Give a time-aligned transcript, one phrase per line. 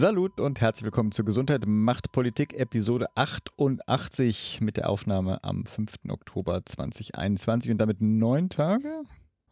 [0.00, 5.92] Salut und herzlich willkommen zur Gesundheit macht Politik Episode 88 mit der Aufnahme am 5.
[6.08, 8.88] Oktober 2021 und damit neun Tage,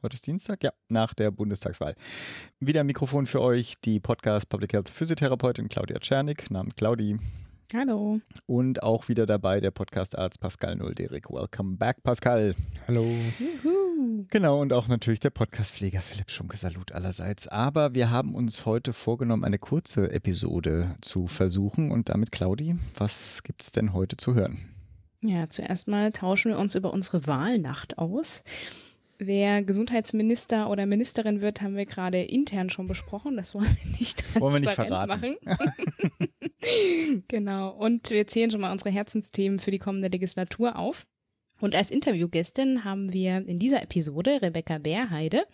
[0.02, 1.94] heute ist Dienstag, ja, nach der Bundestagswahl.
[2.60, 7.18] Wieder ein Mikrofon für euch, die Podcast Public Health Physiotherapeutin Claudia Czernik, Namen Claudi.
[7.74, 8.22] Hallo.
[8.46, 11.28] Und auch wieder dabei der Podcastarzt Pascal Nulderik.
[11.28, 12.54] Welcome back, Pascal.
[12.86, 13.04] Hallo.
[13.38, 13.87] Juhu.
[14.30, 16.56] Genau, und auch natürlich der Podcastpfleger Philipp Schunke.
[16.56, 17.48] Salut allerseits.
[17.48, 21.90] Aber wir haben uns heute vorgenommen, eine kurze Episode zu versuchen.
[21.90, 24.58] Und damit, Claudi, was gibt es denn heute zu hören?
[25.24, 28.44] Ja, zuerst mal tauschen wir uns über unsere Wahlnacht aus.
[29.18, 33.36] Wer Gesundheitsminister oder Ministerin wird, haben wir gerade intern schon besprochen.
[33.36, 35.36] Das wollen wir nicht transparent wollen wir nicht verraten.
[35.44, 37.22] machen.
[37.28, 37.70] genau.
[37.70, 41.04] Und wir zählen schon mal unsere Herzensthemen für die kommende Legislatur auf.
[41.60, 45.44] Und als Interviewgästin haben wir in dieser Episode Rebecca Bärheide.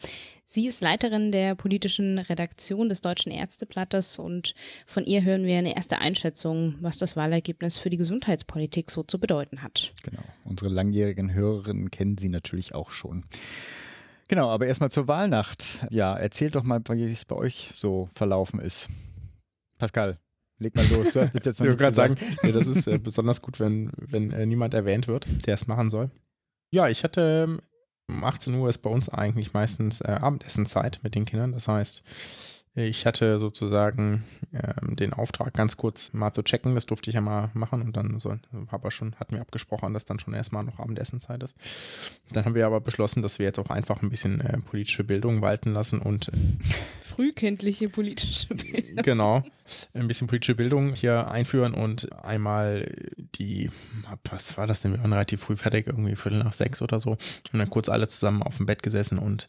[0.46, 4.54] Sie ist Leiterin der politischen Redaktion des Deutschen Ärzteblattes und
[4.86, 9.18] von ihr hören wir eine erste Einschätzung, was das Wahlergebnis für die Gesundheitspolitik so zu
[9.18, 9.94] bedeuten hat.
[10.02, 10.22] Genau.
[10.44, 13.24] Unsere langjährigen Hörerinnen kennen sie natürlich auch schon.
[14.28, 15.86] Genau, aber erstmal zur Wahlnacht.
[15.90, 18.88] Ja, erzählt doch mal, wie es bei euch so verlaufen ist.
[19.78, 20.18] Pascal.
[20.58, 22.18] Leg mal los, du hast bis jetzt noch nichts gesagt.
[22.18, 25.66] sagen, nee, das ist äh, besonders gut, wenn, wenn äh, niemand erwähnt wird, der es
[25.66, 26.10] machen soll.
[26.70, 27.60] Ja, ich hatte ähm,
[28.08, 31.52] um 18 Uhr ist bei uns eigentlich meistens äh, Abendessenzeit mit den Kindern.
[31.52, 32.04] Das heißt,
[32.76, 36.74] ich hatte sozusagen ähm, den Auftrag, ganz kurz mal zu checken.
[36.74, 38.36] Das durfte ich ja mal machen und dann so,
[38.68, 41.54] aber schon, hatten wir abgesprochen, dass dann schon erstmal noch Abendessenzeit ist.
[42.32, 45.40] Dann haben wir aber beschlossen, dass wir jetzt auch einfach ein bisschen äh, politische Bildung
[45.40, 46.32] walten lassen und
[47.14, 49.02] frühkindliche politische Bildung.
[49.02, 49.42] Genau,
[49.92, 52.92] ein bisschen politische Bildung hier einführen und einmal
[53.36, 53.70] die,
[54.30, 54.92] was war das denn?
[54.92, 57.10] Wir waren relativ früh fertig, irgendwie Viertel nach sechs oder so.
[57.12, 59.46] Und dann kurz alle zusammen auf dem Bett gesessen und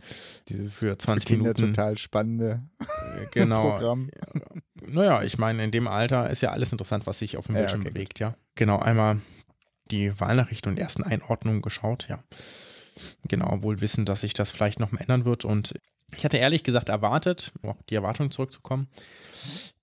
[0.49, 1.73] dieses für 20 für Minuten.
[1.73, 4.09] total spannende äh, genau, Programm.
[4.87, 7.81] Naja, ich meine, in dem Alter ist ja alles interessant, was sich auf dem Bildschirm
[7.81, 8.35] ja, okay, bewegt, ja.
[8.55, 9.19] Genau, einmal
[9.91, 12.23] die Wahlnachrichten und ersten Einordnungen geschaut, ja.
[13.27, 15.73] Genau, wohl wissen, dass sich das vielleicht noch mal ändern wird und
[16.15, 18.87] ich hatte ehrlich gesagt erwartet, um auf die Erwartung zurückzukommen.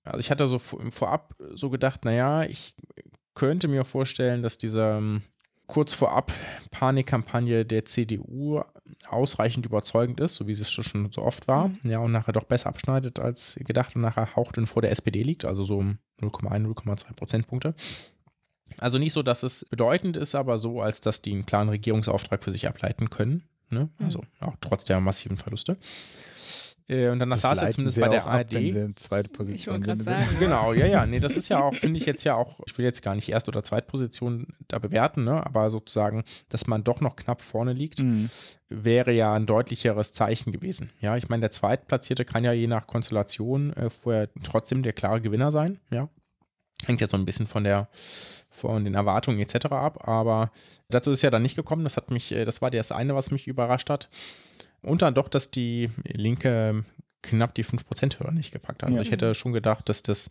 [0.03, 2.75] Also ich hatte so vorab so gedacht, naja, ich
[3.33, 5.21] könnte mir vorstellen, dass dieser ähm,
[5.67, 6.31] kurz vorab
[6.71, 8.61] Panikkampagne der CDU
[9.09, 11.79] ausreichend überzeugend ist, so wie es schon so oft war, mhm.
[11.83, 15.45] ja, und nachher doch besser abschneidet als gedacht und nachher hauchdünn vor der SPD liegt,
[15.45, 17.73] also so 0,1, 0,2 Prozentpunkte.
[18.77, 22.43] Also nicht so, dass es bedeutend ist, aber so, als dass die einen klaren Regierungsauftrag
[22.43, 23.43] für sich ableiten können.
[23.69, 23.89] Ne?
[23.99, 24.47] Also mhm.
[24.47, 25.77] auch trotz der massiven Verluste.
[26.89, 28.55] Äh, und dann das saß er zumindest bei der ARD.
[28.55, 30.25] Ab, wenn zweite Position ich sagen.
[30.39, 31.05] Genau, ja, ja.
[31.05, 33.29] Nee, das ist ja auch, finde ich jetzt ja auch, ich will jetzt gar nicht
[33.29, 35.45] Erst- oder Zweitposition da bewerten, ne?
[35.45, 38.29] aber sozusagen, dass man doch noch knapp vorne liegt, mhm.
[38.69, 40.89] wäre ja ein deutlicheres Zeichen gewesen.
[40.99, 45.21] Ja, ich meine, der Zweitplatzierte kann ja je nach Konstellation äh, vorher trotzdem der klare
[45.21, 46.09] Gewinner sein, ja.
[46.85, 47.87] Hängt jetzt so ein bisschen von der
[48.49, 49.65] von den Erwartungen etc.
[49.71, 50.51] ab, aber
[50.89, 51.83] dazu ist ja dann nicht gekommen.
[51.83, 54.09] Das hat mich, äh, das war das eine, was mich überrascht hat.
[54.81, 56.83] Und dann doch, dass die Linke
[57.23, 58.89] knapp die 5%-Hürde nicht gepackt hat.
[58.89, 59.01] Also ja.
[59.01, 60.29] ich hätte schon gedacht, dass das,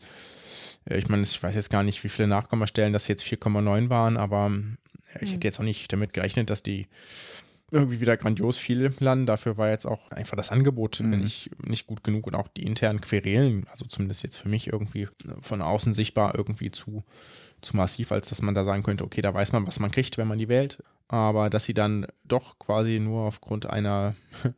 [0.88, 4.16] äh, ich meine, ich weiß jetzt gar nicht, wie viele Nachkommastellen das jetzt 4,9 waren,
[4.16, 4.52] aber
[5.14, 6.86] äh, ich hätte jetzt auch nicht damit gerechnet, dass die
[7.72, 9.26] irgendwie wieder grandios viel landen.
[9.26, 11.20] Dafür war jetzt auch einfach das Angebot mhm.
[11.20, 15.08] nicht, nicht gut genug und auch die internen Querelen, also zumindest jetzt für mich irgendwie
[15.40, 17.02] von außen sichtbar irgendwie zu,
[17.62, 20.18] zu massiv, als dass man da sagen könnte, okay, da weiß man, was man kriegt,
[20.18, 20.82] wenn man die wählt.
[21.08, 24.14] Aber dass sie dann doch quasi nur aufgrund einer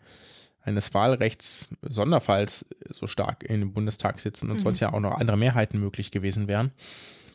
[0.62, 4.62] eines Wahlrechts Sonderfalls so stark in dem Bundestag sitzen und mhm.
[4.62, 6.72] sonst ja auch noch andere Mehrheiten möglich gewesen wären.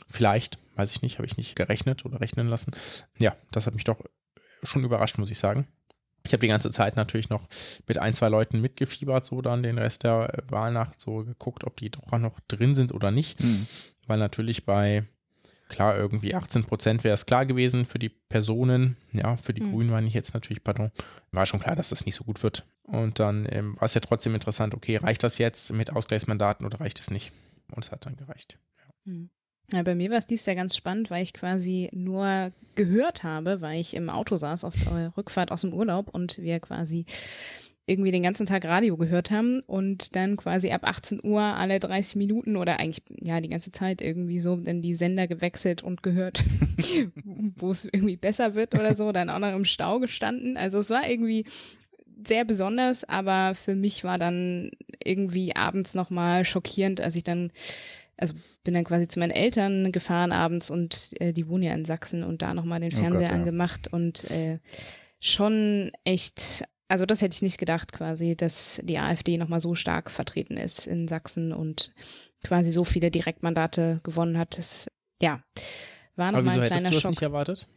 [0.10, 2.72] Vielleicht, weiß ich nicht, habe ich nicht gerechnet oder rechnen lassen.
[3.20, 4.02] Ja, das hat mich doch
[4.64, 5.68] schon überrascht, muss ich sagen.
[6.30, 7.48] Ich habe die ganze Zeit natürlich noch
[7.88, 11.90] mit ein, zwei Leuten mitgefiebert, so dann den Rest der Wahlnacht so geguckt, ob die
[11.90, 13.44] doch noch drin sind oder nicht.
[13.44, 13.66] Mhm.
[14.06, 15.06] Weil natürlich bei
[15.70, 18.98] Klar, irgendwie 18 Prozent wäre es klar gewesen für die Personen.
[19.12, 19.72] Ja, für die mhm.
[19.72, 20.92] Grünen meine ich jetzt natürlich, pardon.
[21.32, 22.66] War schon klar, dass das nicht so gut wird.
[22.84, 26.80] Und dann ähm, war es ja trotzdem interessant, okay, reicht das jetzt mit Ausgleichsmandaten oder
[26.80, 27.32] reicht es nicht?
[27.72, 28.58] Und es hat dann gereicht.
[28.78, 29.14] Ja.
[29.14, 29.30] Mhm.
[29.72, 33.62] Ja, bei mir war es dies Jahr ganz spannend, weil ich quasi nur gehört habe,
[33.62, 37.06] weil ich im Auto saß auf der Rückfahrt aus dem Urlaub und wir quasi
[37.90, 42.18] irgendwie den ganzen Tag Radio gehört haben und dann quasi ab 18 Uhr alle 30
[42.18, 46.44] Minuten oder eigentlich ja die ganze Zeit irgendwie so dann die Sender gewechselt und gehört,
[47.56, 50.56] wo es irgendwie besser wird oder so, dann auch noch im Stau gestanden.
[50.56, 51.46] Also es war irgendwie
[52.28, 54.72] sehr besonders, aber für mich war dann
[55.04, 57.52] irgendwie abends nochmal schockierend, als ich dann
[58.20, 58.34] also
[58.64, 62.24] bin dann quasi zu meinen Eltern gefahren abends und äh, die wohnen ja in Sachsen
[62.24, 63.36] und da nochmal den Fernseher oh Gott, ja.
[63.36, 64.60] angemacht und äh,
[65.20, 70.12] schon echt, also das hätte ich nicht gedacht quasi, dass die AfD nochmal so stark
[70.12, 71.94] vertreten ist in Sachsen und
[72.44, 74.58] quasi so viele Direktmandate gewonnen hat.
[74.58, 74.90] Das,
[75.22, 75.42] ja,
[76.16, 77.12] war nochmal ein kleiner hättest du das Schock.
[77.12, 77.68] nicht erwartet?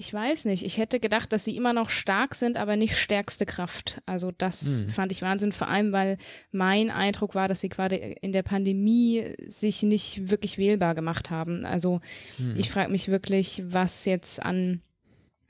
[0.00, 0.64] Ich weiß nicht.
[0.64, 4.00] Ich hätte gedacht, dass sie immer noch stark sind, aber nicht stärkste Kraft.
[4.06, 4.90] Also das hm.
[4.90, 6.18] fand ich Wahnsinn, vor allem weil
[6.52, 11.64] mein Eindruck war, dass sie gerade in der Pandemie sich nicht wirklich wählbar gemacht haben.
[11.64, 12.00] Also
[12.36, 12.54] hm.
[12.56, 14.82] ich frage mich wirklich, was jetzt an,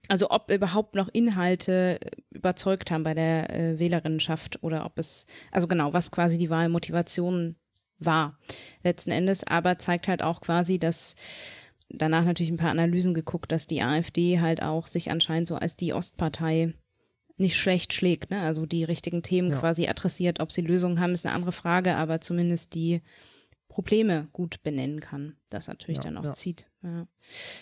[0.09, 2.01] also ob überhaupt noch Inhalte
[2.31, 7.57] überzeugt haben bei der äh, Wählerinnenschaft oder ob es, also genau, was quasi die Wahlmotivation
[7.99, 8.39] war
[8.83, 11.17] letzten Endes, aber zeigt halt auch quasi, dass
[11.89, 15.77] danach natürlich ein paar Analysen geguckt, dass die AfD halt auch sich anscheinend so als
[15.77, 16.75] die Ostpartei
[17.37, 18.41] nicht schlecht schlägt, ne?
[18.41, 19.59] Also die richtigen Themen ja.
[19.59, 20.41] quasi adressiert.
[20.41, 23.01] Ob sie Lösungen haben, ist eine andere Frage, aber zumindest die
[23.69, 25.37] Probleme gut benennen kann.
[25.51, 26.33] Das natürlich ja, dann auch ja.
[26.33, 26.67] zieht.
[26.83, 27.07] Ja.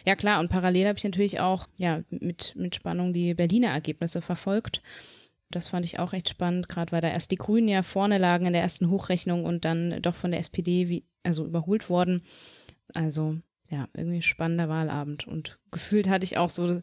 [0.06, 4.22] ja, klar, und parallel habe ich natürlich auch ja mit, mit Spannung die Berliner Ergebnisse
[4.22, 4.82] verfolgt.
[5.50, 8.46] Das fand ich auch recht spannend, gerade weil da erst die Grünen ja vorne lagen
[8.46, 12.22] in der ersten Hochrechnung und dann doch von der SPD wie, also überholt worden.
[12.94, 13.36] Also
[13.68, 15.26] ja, irgendwie spannender Wahlabend.
[15.26, 16.80] Und gefühlt hatte ich auch so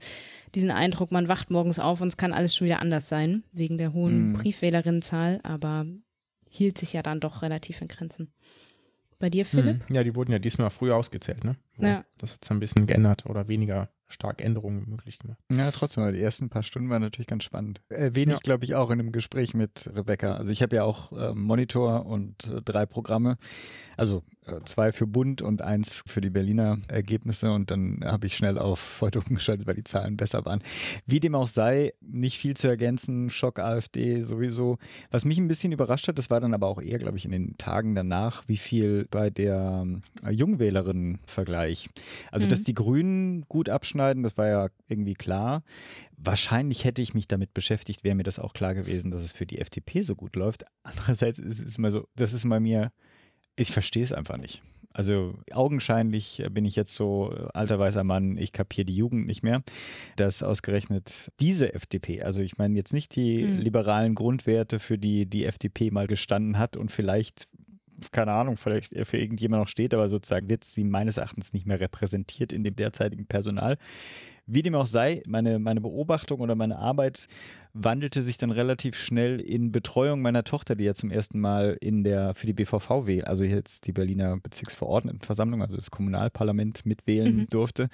[0.55, 3.77] diesen Eindruck, man wacht morgens auf und es kann alles schon wieder anders sein, wegen
[3.77, 4.33] der hohen mm.
[4.33, 5.85] Briefwählerinnenzahl, aber
[6.49, 8.31] hielt sich ja dann doch relativ in Grenzen.
[9.19, 9.87] Bei dir, Philipp?
[9.87, 9.95] Hm.
[9.95, 11.55] Ja, die wurden ja diesmal früh ausgezählt, ne?
[11.77, 12.03] Ja.
[12.17, 15.39] Das hat es ein bisschen geändert oder weniger stark Änderungen möglich gemacht.
[15.51, 17.81] Ja, trotzdem, die ersten paar Stunden waren natürlich ganz spannend.
[17.89, 18.37] Erwähne ja.
[18.37, 20.35] ich, glaube ich, auch in einem Gespräch mit Rebecca.
[20.35, 23.37] Also ich habe ja auch äh, Monitor und äh, drei Programme,
[23.97, 24.23] also
[24.65, 28.99] zwei für Bund und eins für die Berliner Ergebnisse und dann habe ich schnell auf
[29.01, 30.61] heute umgeschaltet, weil die Zahlen besser waren.
[31.05, 34.77] Wie dem auch sei, nicht viel zu ergänzen, Schock AfD sowieso.
[35.11, 37.31] Was mich ein bisschen überrascht hat, das war dann aber auch eher, glaube ich, in
[37.31, 39.85] den Tagen danach, wie viel bei der
[40.25, 41.89] äh, Jungwählerinnen-Vergleich.
[42.31, 42.49] Also, mhm.
[42.49, 45.63] dass die Grünen gut abschneiden, schneiden, das war ja irgendwie klar.
[46.17, 49.45] Wahrscheinlich hätte ich mich damit beschäftigt, wäre mir das auch klar gewesen, dass es für
[49.45, 50.63] die FDP so gut läuft.
[50.83, 52.91] Andererseits ist es mal so, das ist bei mir,
[53.55, 54.61] ich verstehe es einfach nicht.
[54.93, 59.63] Also augenscheinlich bin ich jetzt so alter weißer Mann, ich kapiere die Jugend nicht mehr,
[60.17, 63.59] dass ausgerechnet diese FDP, also ich meine jetzt nicht die mhm.
[63.59, 67.47] liberalen Grundwerte, für die die FDP mal gestanden hat und vielleicht
[68.11, 71.79] keine Ahnung, vielleicht für irgendjemand noch steht, aber sozusagen wird sie meines Erachtens nicht mehr
[71.79, 73.77] repräsentiert in dem derzeitigen Personal.
[74.45, 77.27] Wie dem auch sei, meine, meine Beobachtung oder meine Arbeit
[77.73, 82.03] wandelte sich dann relativ schnell in Betreuung meiner Tochter, die ja zum ersten Mal in
[82.03, 87.47] der, für die BVV wählt, also jetzt die Berliner Bezirksverordnetenversammlung, also das Kommunalparlament mitwählen mhm.
[87.47, 87.89] durfte.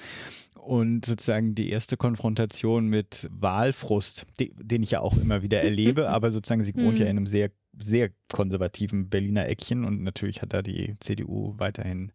[0.55, 6.31] Und sozusagen die erste Konfrontation mit Wahlfrust, den ich ja auch immer wieder erlebe, aber
[6.31, 7.05] sozusagen sie wohnt mhm.
[7.05, 7.49] ja in einem sehr
[7.81, 12.11] sehr konservativen Berliner Eckchen und natürlich hat da die CDU weiterhin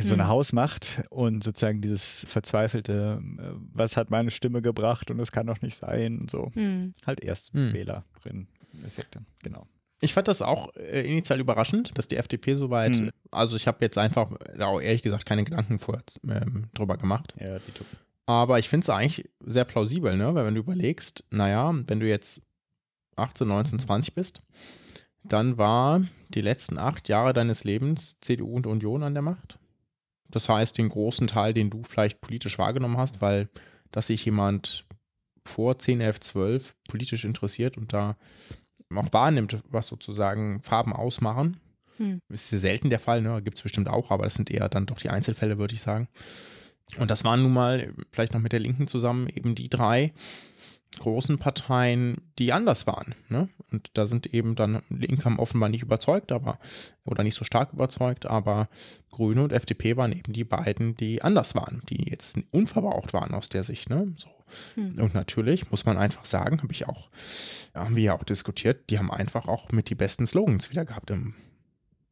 [0.00, 0.28] so eine mhm.
[0.28, 5.62] Hausmacht und sozusagen dieses verzweifelte, äh, was hat meine Stimme gebracht und es kann doch
[5.62, 6.50] nicht sein und so.
[6.54, 6.94] Mhm.
[7.06, 7.72] Halt erst mhm.
[7.72, 8.48] Wählerin
[8.84, 9.66] Effekte, genau.
[10.00, 13.10] Ich fand das auch äh, initial überraschend, dass die FDP so weit, mhm.
[13.30, 17.34] also ich habe jetzt einfach, ehrlich gesagt, keine Gedanken vorher ähm, drüber gemacht.
[17.38, 17.72] Ja, die
[18.26, 20.34] Aber ich finde es eigentlich sehr plausibel, ne?
[20.34, 22.42] weil wenn du überlegst, naja, wenn du jetzt
[23.16, 24.42] 18, 19, 20 bist,
[25.22, 29.59] dann war die letzten acht Jahre deines Lebens CDU und Union an der Macht.
[30.30, 33.48] Das heißt, den großen Teil, den du vielleicht politisch wahrgenommen hast, weil
[33.90, 34.86] dass sich jemand
[35.44, 38.16] vor 10, 11, 12 politisch interessiert und da
[38.94, 41.60] auch wahrnimmt, was sozusagen Farben ausmachen.
[41.96, 42.20] Hm.
[42.28, 43.40] Ist ja selten der Fall, ne?
[43.42, 46.08] Gibt es bestimmt auch, aber das sind eher dann doch die Einzelfälle, würde ich sagen.
[46.98, 50.12] Und das waren nun mal, vielleicht noch mit der Linken zusammen, eben die drei,
[50.98, 53.14] großen Parteien, die anders waren.
[53.28, 53.48] Ne?
[53.70, 56.58] Und da sind eben dann Linke haben offenbar nicht überzeugt, aber
[57.06, 58.68] oder nicht so stark überzeugt, aber
[59.10, 63.48] Grüne und FDP waren eben die beiden, die anders waren, die jetzt unverbraucht waren aus
[63.48, 63.88] der Sicht.
[63.88, 64.14] Ne?
[64.16, 64.28] So.
[64.74, 64.98] Hm.
[64.98, 67.10] Und natürlich muss man einfach sagen, habe ich auch,
[67.74, 71.10] haben wir ja auch diskutiert, die haben einfach auch mit die besten Slogans wieder gehabt
[71.10, 71.34] im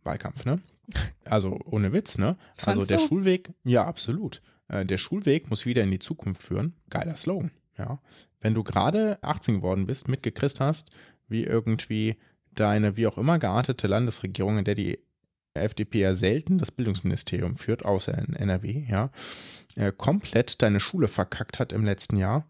[0.04, 0.62] Wahlkampf, ne?
[1.24, 2.38] Also ohne Witz, ne?
[2.64, 3.08] Also der so?
[3.08, 4.40] Schulweg, ja, absolut.
[4.68, 6.74] Äh, der Schulweg muss wieder in die Zukunft führen.
[6.88, 8.00] Geiler Slogan, ja
[8.40, 10.90] wenn du gerade 18 geworden bist, mitgekriegt hast,
[11.28, 12.16] wie irgendwie
[12.52, 14.98] deine wie auch immer geartete Landesregierung, in der die
[15.54, 19.10] FDP ja selten das Bildungsministerium führt, außer in NRW, ja,
[19.76, 22.46] äh, komplett deine Schule verkackt hat im letzten Jahr.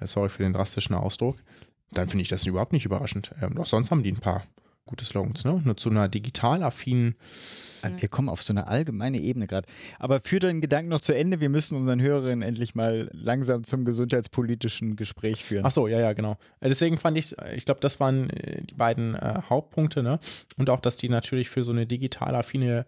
[0.00, 1.38] Äh, sorry für den drastischen Ausdruck.
[1.92, 3.30] dann finde ich das überhaupt nicht überraschend.
[3.40, 4.42] Ähm, auch sonst haben die ein paar
[4.86, 5.60] gute Slogans, ne?
[5.64, 7.16] Nur zu einer digital affinen.
[7.98, 9.68] Wir kommen auf so eine allgemeine Ebene gerade.
[9.98, 11.40] Aber führ deinen Gedanken noch zu Ende.
[11.40, 15.66] Wir müssen unseren Hörerinnen endlich mal langsam zum gesundheitspolitischen Gespräch führen.
[15.66, 16.38] Ach so, ja, ja, genau.
[16.60, 20.18] Äh, deswegen fand ich, ich glaube, das waren äh, die beiden äh, Hauptpunkte, ne?
[20.56, 22.86] Und auch, dass die natürlich für so eine digital affine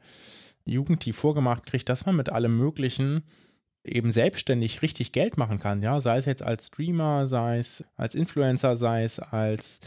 [0.65, 3.23] Jugend, die vorgemacht kriegt, dass man mit allem Möglichen
[3.85, 8.15] eben selbstständig richtig Geld machen kann, ja, sei es jetzt als Streamer, sei es als
[8.15, 9.81] Influencer, sei es als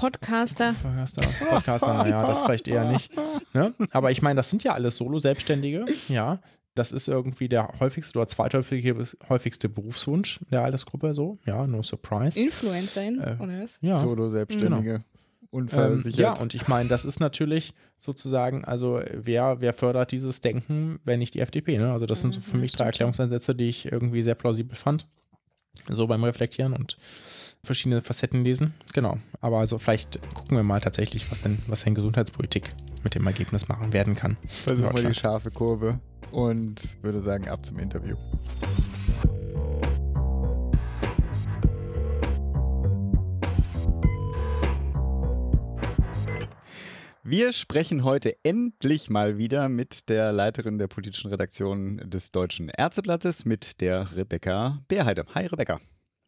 [0.00, 0.72] Podcaster.
[0.72, 3.12] Podcaster, Podcaster naja, das vielleicht eher nicht.
[3.52, 3.74] Ne?
[3.90, 6.38] Aber ich meine, das sind ja alles Solo-Selbstständige, ja.
[6.74, 12.40] Das ist irgendwie der häufigste oder zweithäufigste Berufswunsch der Altersgruppe, so, ja, no surprise.
[12.40, 13.76] Influencerin, äh, oder was?
[13.82, 13.96] Ja.
[13.96, 14.82] Solo-Selbstständige.
[14.82, 15.04] Genau.
[15.50, 16.18] Unfallsichert.
[16.18, 21.00] Ähm, ja, und ich meine, das ist natürlich sozusagen, also wer, wer fördert dieses Denken,
[21.04, 21.76] wenn nicht die FDP?
[21.76, 21.92] Ne?
[21.92, 25.08] Also das sind so für mich drei Erklärungsansätze, die ich irgendwie sehr plausibel fand.
[25.88, 26.96] So beim Reflektieren und
[27.64, 28.74] verschiedene Facetten lesen.
[28.92, 29.18] Genau.
[29.40, 33.68] Aber also vielleicht gucken wir mal tatsächlich, was denn, was denn Gesundheitspolitik mit dem Ergebnis
[33.68, 34.36] machen werden kann.
[34.46, 36.00] Versuchen wir die scharfe Kurve
[36.32, 38.16] und würde sagen, ab zum Interview.
[47.22, 53.44] Wir sprechen heute endlich mal wieder mit der Leiterin der politischen Redaktion des Deutschen Ärzteblattes,
[53.44, 55.24] mit der Rebecca Beerheide.
[55.34, 55.78] Hi Rebecca.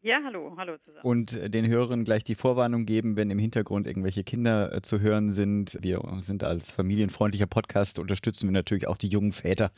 [0.05, 1.05] Ja, hallo, hallo zusammen.
[1.05, 5.31] Und den Hörern gleich die Vorwarnung geben, wenn im Hintergrund irgendwelche Kinder äh, zu hören
[5.31, 5.77] sind.
[5.79, 9.71] Wir sind als familienfreundlicher Podcast, unterstützen wir natürlich auch die jungen Väter,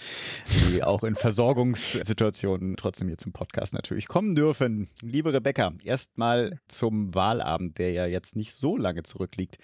[0.47, 4.89] die auch in Versorgungssituationen trotzdem hier zum Podcast natürlich kommen dürfen.
[5.03, 9.59] Liebe Rebecca, erstmal zum Wahlabend, der ja jetzt nicht so lange zurückliegt.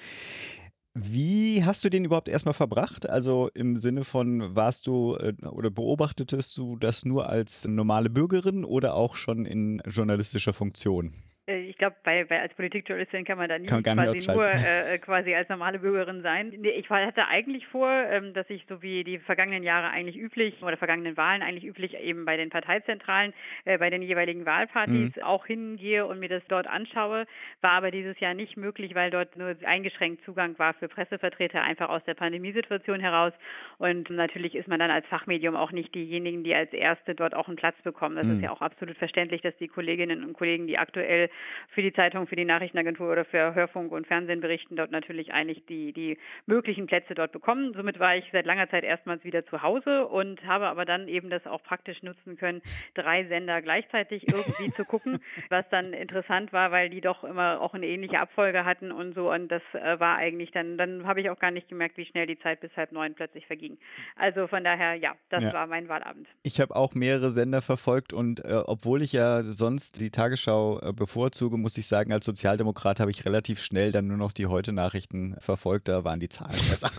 [0.94, 3.10] Wie hast du den überhaupt erstmal verbracht?
[3.10, 8.66] Also im Sinne von, warst du äh, oder beobachtetest du das nur als normale Bürgerin
[8.66, 11.14] oder auch schon in journalistischer Funktion?
[11.52, 14.96] Äh, ich glaube, bei, bei, als Politikjournalistin kann man da nie kann quasi nur äh,
[14.96, 16.54] äh, quasi als normale Bürgerin sein.
[16.58, 20.62] Nee, ich hatte eigentlich vor, ähm, dass ich so wie die vergangenen Jahre eigentlich üblich
[20.62, 23.34] oder vergangenen Wahlen eigentlich üblich eben bei den Parteizentralen,
[23.66, 25.24] äh, bei den jeweiligen Wahlpartys mhm.
[25.24, 27.26] auch hingehe und mir das dort anschaue.
[27.62, 31.90] War aber dieses Jahr nicht möglich, weil dort nur eingeschränkt Zugang war für Pressevertreter einfach
[31.90, 33.34] aus der Pandemiesituation heraus.
[33.78, 37.48] Und natürlich ist man dann als Fachmedium auch nicht diejenigen, die als Erste dort auch
[37.48, 38.16] einen Platz bekommen.
[38.16, 38.36] Das mhm.
[38.36, 41.30] ist ja auch absolut verständlich, dass die Kolleginnen und Kollegen, die aktuell
[41.70, 45.66] für die Zeitung, für die Nachrichtenagentur oder für Hörfunk und Fernsehen berichten, dort natürlich eigentlich
[45.66, 47.74] die, die möglichen Plätze dort bekommen.
[47.74, 51.30] Somit war ich seit langer Zeit erstmals wieder zu Hause und habe aber dann eben
[51.30, 52.62] das auch praktisch nutzen können,
[52.94, 55.20] drei Sender gleichzeitig irgendwie zu gucken,
[55.50, 59.32] was dann interessant war, weil die doch immer auch eine ähnliche Abfolge hatten und so.
[59.32, 62.28] Und das äh, war eigentlich dann, dann habe ich auch gar nicht gemerkt, wie schnell
[62.28, 63.78] die Zeit bis halb neun plötzlich verging.
[64.16, 65.54] Also von daher, ja, das ja.
[65.54, 66.28] war mein Wahlabend.
[66.44, 70.94] Ich habe auch mehrere Sender verfolgt und äh, obwohl ich ja sonst die Tagesschau äh,
[71.22, 75.36] bevorzuge, muss ich sagen, als Sozialdemokrat habe ich relativ schnell dann nur noch die Heute-Nachrichten
[75.40, 75.88] verfolgt.
[75.88, 76.90] Da waren die Zahlen besser.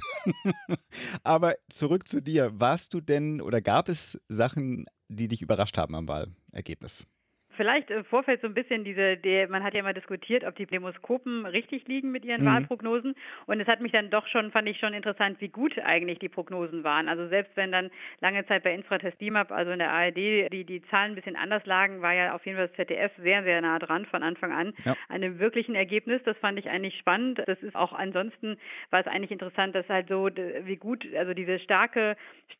[1.24, 2.52] Aber zurück zu dir.
[2.54, 7.08] Warst du denn oder gab es Sachen, die dich überrascht haben am Wahlergebnis?
[7.56, 10.66] Vielleicht im Vorfeld so ein bisschen diese, der, man hat ja mal diskutiert, ob die
[10.66, 12.46] Demoskopen richtig liegen mit ihren mhm.
[12.46, 13.14] Wahlprognosen.
[13.46, 16.28] Und es hat mich dann doch schon, fand ich schon interessant, wie gut eigentlich die
[16.28, 17.08] Prognosen waren.
[17.08, 17.90] Also selbst wenn dann
[18.20, 20.16] lange Zeit bei Infratest DIMAP, also in der ARD,
[20.52, 23.42] die, die Zahlen ein bisschen anders lagen, war ja auf jeden Fall das ZDF sehr,
[23.42, 24.92] sehr nah dran von Anfang an ja.
[25.08, 26.22] an einem wirklichen Ergebnis.
[26.24, 27.42] Das fand ich eigentlich spannend.
[27.46, 28.56] Das ist auch ansonsten,
[28.90, 32.16] war es eigentlich interessant, dass halt so, wie gut, also diese starke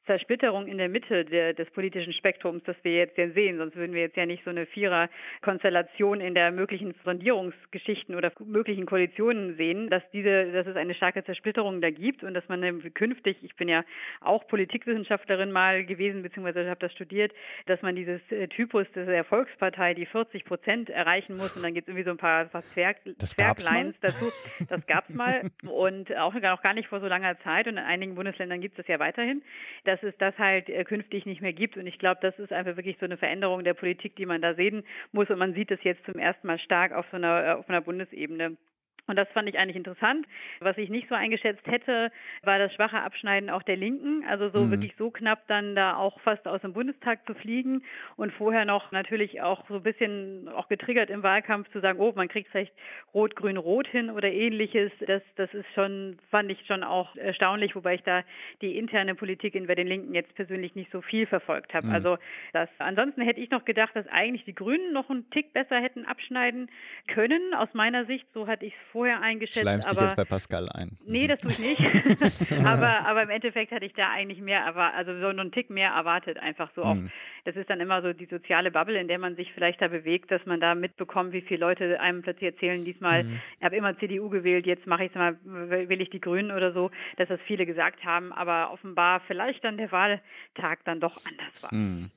[0.07, 3.95] Zersplitterung in der Mitte der, des politischen Spektrums, das wir jetzt ja sehen, sonst würden
[3.95, 9.89] wir jetzt ja nicht so eine Vierer-Konstellation in der möglichen Sondierungsgeschichten oder möglichen Koalitionen sehen,
[9.91, 12.63] dass diese, dass es eine starke Zersplitterung da gibt und dass man
[12.95, 13.85] künftig, ich bin ja
[14.21, 17.33] auch Politikwissenschaftlerin mal gewesen, beziehungsweise habe das studiert,
[17.67, 21.87] dass man dieses äh, Typus der Volkspartei, die 40 Prozent erreichen muss und dann gibt
[21.87, 24.27] es irgendwie so ein paar, paar Zwerg, Zwerglines dazu.
[24.69, 27.85] Das gab es mal und auch noch gar nicht vor so langer Zeit und in
[27.85, 29.43] einigen Bundesländern gibt es das ja weiterhin,
[29.85, 32.77] dass es das halt äh, künftig nicht mehr gibt und ich glaube, das ist einfach
[32.77, 35.31] wirklich so eine Veränderung der Politik, die man da sehen reden muss.
[35.31, 37.81] Und man sieht es jetzt zum ersten Mal stark auf so einer, äh, auf einer
[37.81, 38.57] Bundesebene.
[39.09, 40.27] Und das fand ich eigentlich interessant.
[40.61, 44.25] Was ich nicht so eingeschätzt hätte, war das schwache Abschneiden auch der Linken.
[44.29, 44.71] Also so mhm.
[44.71, 47.83] wirklich so knapp dann da auch fast aus dem Bundestag zu fliegen
[48.17, 52.13] und vorher noch natürlich auch so ein bisschen auch getriggert im Wahlkampf zu sagen, oh,
[52.15, 52.73] man kriegt vielleicht
[53.13, 54.93] Rot, Grün, Rot hin oder ähnliches.
[55.01, 58.23] Das, das ist schon, fand ich schon auch erstaunlich, wobei ich da
[58.61, 61.89] die interne Politik in bei den Linken jetzt persönlich nicht so viel verfolgt habe.
[61.89, 61.93] Mhm.
[61.93, 62.19] Also
[62.53, 66.05] das, ansonsten hätte ich noch gedacht, dass eigentlich die Grünen noch einen Tick besser hätten
[66.05, 66.71] abschneiden
[67.09, 67.53] können.
[67.55, 69.61] Aus meiner Sicht, so hatte ich es vorher eingeschätzt.
[69.61, 70.97] Schleimst aber dich jetzt bei Pascal ein.
[71.07, 71.81] Nee, das tue ich nicht.
[72.65, 75.91] aber, aber im Endeffekt hatte ich da eigentlich mehr, erwartet, also so einen Tick mehr
[75.91, 76.95] erwartet, einfach so auch.
[76.95, 77.11] Mhm.
[77.45, 80.31] Das ist dann immer so die soziale Bubble, in der man sich vielleicht da bewegt,
[80.31, 83.41] dass man da mitbekommt, wie viele Leute einem plötzlich erzählen, diesmal, mhm.
[83.59, 86.73] ich habe immer CDU gewählt, jetzt mache ich es mal, will ich die Grünen oder
[86.73, 91.63] so, dass das viele gesagt haben, aber offenbar vielleicht dann der Wahltag dann doch anders
[91.63, 91.75] war.
[91.75, 92.11] Mhm.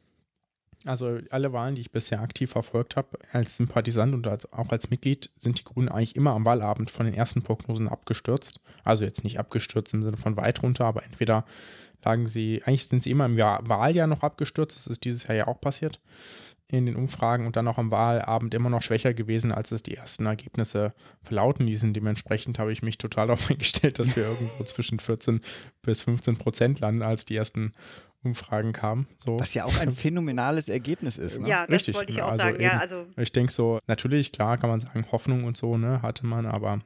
[0.86, 4.90] Also alle Wahlen, die ich bisher aktiv verfolgt habe, als Sympathisant und als, auch als
[4.90, 8.60] Mitglied, sind die Grünen eigentlich immer am Wahlabend von den ersten Prognosen abgestürzt.
[8.84, 11.46] Also jetzt nicht abgestürzt im Sinne von weit runter, aber entweder
[12.04, 15.38] lagen sie, eigentlich sind sie immer im Jahr, Wahljahr noch abgestürzt, das ist dieses Jahr
[15.38, 16.00] ja auch passiert
[16.68, 19.96] in den Umfragen und dann auch am Wahlabend immer noch schwächer gewesen, als es die
[19.96, 21.94] ersten Ergebnisse verlauten ließen.
[21.94, 25.42] Dementsprechend habe ich mich total darauf eingestellt, dass wir irgendwo zwischen 14
[25.84, 27.74] bis 15 Prozent landen, als die ersten
[28.26, 29.08] Umfragen kamen.
[29.24, 29.40] So.
[29.40, 31.42] Was ja auch ein phänomenales Ergebnis ist.
[31.42, 31.50] Ne?
[31.50, 32.62] Ja, das Richtig, wollte ich auch also sagen.
[32.62, 36.26] Ja, also ich denke so, natürlich, klar kann man sagen, Hoffnung und so, ne, hatte
[36.26, 36.82] man, aber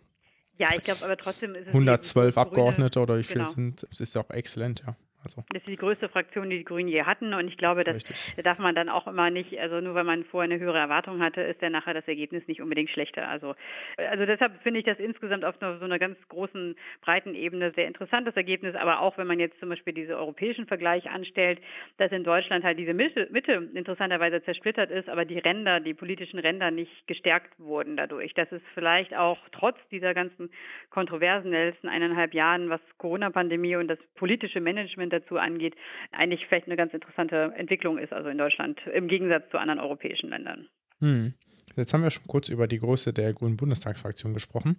[0.58, 3.56] ja, ich glaube, aber trotzdem ist es 112 Abgeordnete oder wie viele genau.
[3.56, 4.96] sind, es ist ja auch exzellent, ja.
[5.24, 5.44] Also.
[5.52, 7.34] Das ist die größte Fraktion, die die Grünen je hatten.
[7.34, 8.42] Und ich glaube, das Richtig.
[8.44, 11.42] darf man dann auch immer nicht, also nur weil man vorher eine höhere Erwartung hatte,
[11.42, 13.28] ist dann nachher das Ergebnis nicht unbedingt schlechter.
[13.28, 13.56] Also,
[13.98, 18.36] also deshalb finde ich das insgesamt auf so einer ganz großen, breiten Ebene sehr interessantes
[18.38, 18.76] Ergebnis.
[18.76, 21.60] Aber auch wenn man jetzt zum Beispiel diesen europäischen Vergleich anstellt,
[21.98, 26.40] dass in Deutschland halt diese Mitte, Mitte interessanterweise zersplittert ist, aber die Ränder, die politischen
[26.40, 28.34] Ränder nicht gestärkt wurden dadurch.
[28.36, 30.50] Das ist vielleicht auch trotz dieser ganzen
[30.90, 35.76] Kontroversen in den letzten eineinhalb Jahren, was Corona-Pandemie und das politische Management Management dazu angeht,
[36.12, 40.30] eigentlich vielleicht eine ganz interessante Entwicklung ist, also in Deutschland im Gegensatz zu anderen europäischen
[40.30, 40.68] Ländern.
[41.00, 41.34] Hm.
[41.76, 44.78] Jetzt haben wir schon kurz über die Größe der Grünen Bundestagsfraktion gesprochen.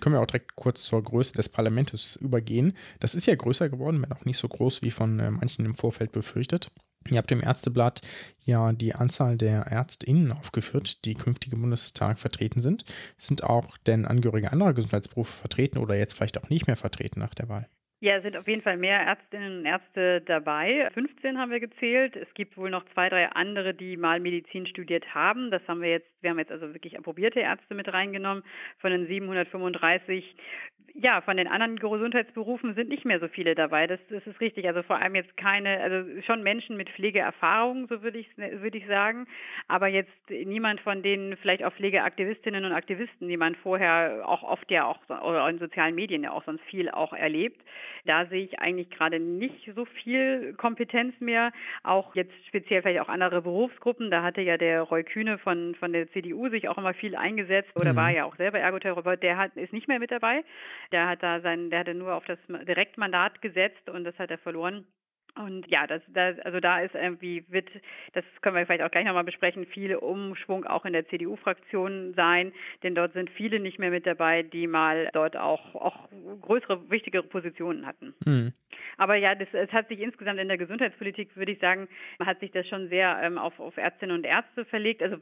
[0.00, 2.72] Können wir auch direkt kurz zur Größe des Parlaments übergehen.
[2.98, 5.74] Das ist ja größer geworden, wenn auch nicht so groß wie von äh, manchen im
[5.74, 6.70] Vorfeld befürchtet.
[7.08, 8.00] Ihr habt im Ärzteblatt
[8.44, 12.84] ja die Anzahl der ÄrztInnen aufgeführt, die künftig im Bundestag vertreten sind.
[13.16, 17.34] Sind auch denn Angehörige anderer Gesundheitsberufe vertreten oder jetzt vielleicht auch nicht mehr vertreten nach
[17.34, 17.68] der Wahl?
[18.02, 20.88] Ja, es sind auf jeden Fall mehr Ärztinnen und Ärzte dabei.
[20.94, 22.16] 15 haben wir gezählt.
[22.16, 25.50] Es gibt wohl noch zwei, drei andere, die mal Medizin studiert haben.
[25.50, 28.42] Das haben wir jetzt, wir haben jetzt also wirklich approbierte Ärzte mit reingenommen.
[28.78, 30.34] Von den 735
[30.94, 33.86] ja, von den anderen Gesundheitsberufen sind nicht mehr so viele dabei.
[33.86, 34.66] Das, das ist richtig.
[34.66, 38.86] Also vor allem jetzt keine, also schon Menschen mit Pflegeerfahrung, so würde ich, würde ich
[38.86, 39.26] sagen.
[39.68, 44.70] Aber jetzt niemand von denen, vielleicht auch Pflegeaktivistinnen und Aktivisten, die man vorher auch oft
[44.70, 47.60] ja auch, oder in sozialen Medien ja auch sonst viel auch erlebt.
[48.06, 51.52] Da sehe ich eigentlich gerade nicht so viel Kompetenz mehr.
[51.82, 54.10] Auch jetzt speziell vielleicht auch andere Berufsgruppen.
[54.10, 57.70] Da hatte ja der Roy Kühne von, von der CDU sich auch immer viel eingesetzt
[57.76, 57.96] oder mhm.
[57.96, 59.22] war ja auch selber Ergotherapeut.
[59.22, 60.42] Der hat, ist nicht mehr mit dabei.
[60.92, 64.38] Der hat da sein, der hatte nur auf das Direktmandat gesetzt und das hat er
[64.38, 64.86] verloren.
[65.36, 67.68] Und ja, das, das, also da ist irgendwie, wird,
[68.14, 72.52] das können wir vielleicht auch gleich nochmal besprechen, viel Umschwung auch in der CDU-Fraktion sein,
[72.82, 76.08] denn dort sind viele nicht mehr mit dabei, die mal dort auch, auch
[76.40, 78.14] größere, wichtigere Positionen hatten.
[78.24, 78.52] Mhm.
[78.96, 81.88] Aber ja, das, es hat sich insgesamt in der Gesundheitspolitik, würde ich sagen,
[82.18, 85.02] hat sich das schon sehr ähm, auf, auf Ärztinnen und Ärzte verlegt.
[85.02, 85.18] Also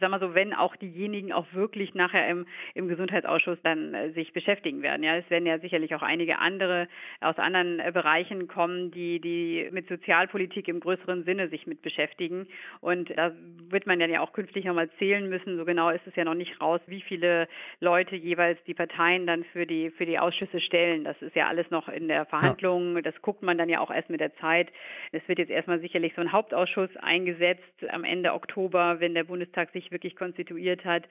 [0.00, 4.32] sag mal so, wenn auch diejenigen auch wirklich nachher im, im Gesundheitsausschuss dann äh, sich
[4.32, 5.02] beschäftigen werden.
[5.02, 6.88] Ja, es werden ja sicherlich auch einige andere
[7.20, 12.46] aus anderen äh, Bereichen kommen, die, die mit Sozialpolitik im größeren Sinne sich mit beschäftigen.
[12.80, 13.32] Und da
[13.68, 15.56] wird man dann ja auch künftig nochmal zählen müssen.
[15.56, 17.48] So genau ist es ja noch nicht raus, wie viele
[17.80, 21.04] Leute jeweils die Parteien dann für die, für die Ausschüsse stellen.
[21.04, 22.96] Das ist ja alles noch in der Verhandlung.
[22.96, 23.02] Ja.
[23.02, 24.68] Das guckt man dann ja auch erst mit der Zeit.
[25.12, 29.69] Es wird jetzt erstmal sicherlich so ein Hauptausschuss eingesetzt am Ende Oktober, wenn der Bundestag
[29.72, 31.04] sich wirklich konstituiert hat.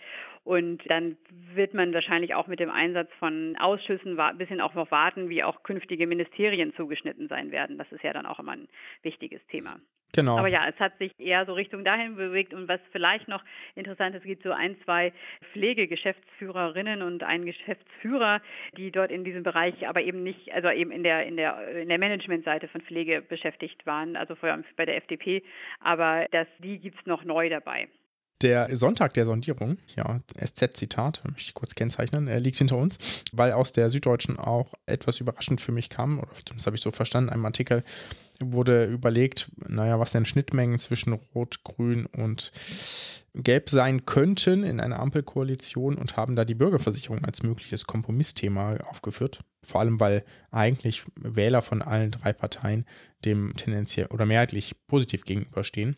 [0.43, 1.17] Und dann
[1.54, 5.43] wird man wahrscheinlich auch mit dem Einsatz von Ausschüssen ein bisschen auch noch warten, wie
[5.43, 7.78] auch künftige Ministerien zugeschnitten sein werden.
[7.78, 8.67] Das ist ja dann auch immer ein
[9.02, 9.80] wichtiges Thema.
[10.13, 10.38] Genau.
[10.38, 13.43] Aber ja, es hat sich eher so Richtung dahin bewegt und was vielleicht noch
[13.76, 15.13] interessant ist, gibt so ein, zwei
[15.54, 18.41] Pflegegeschäftsführerinnen und einen Geschäftsführer,
[18.76, 21.89] die dort in diesem Bereich aber eben nicht, also eben in der, in der, in
[21.89, 25.43] der Managementseite von Pflege beschäftigt waren, also vorher bei der FDP,
[25.80, 27.88] aber das, die gibt's noch neu dabei.
[28.41, 33.52] Der Sonntag der Sondierung, ja, SZ-Zitat, möchte ich kurz kennzeichnen, er liegt hinter uns, weil
[33.52, 37.32] aus der Süddeutschen auch etwas überraschend für mich kam, oder das habe ich so verstanden,
[37.32, 37.84] einem Artikel
[38.39, 42.54] wurde überlegt, naja, was denn Schnittmengen zwischen Rot, Grün und
[43.36, 49.41] Gelb sein könnten in einer Ampelkoalition und haben da die Bürgerversicherung als mögliches Kompromissthema aufgeführt.
[49.63, 52.86] Vor allem, weil eigentlich Wähler von allen drei Parteien
[53.25, 55.97] dem tendenziell oder mehrheitlich positiv gegenüberstehen.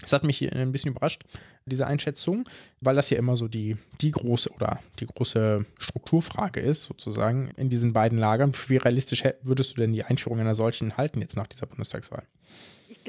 [0.00, 1.24] Das hat mich ein bisschen überrascht,
[1.66, 2.48] diese Einschätzung,
[2.80, 7.68] weil das ja immer so die, die große oder die große Strukturfrage ist, sozusagen, in
[7.68, 8.52] diesen beiden Lagern.
[8.68, 12.22] Wie realistisch würdest du denn die Einführung einer solchen halten jetzt nach dieser Bundestagswahl?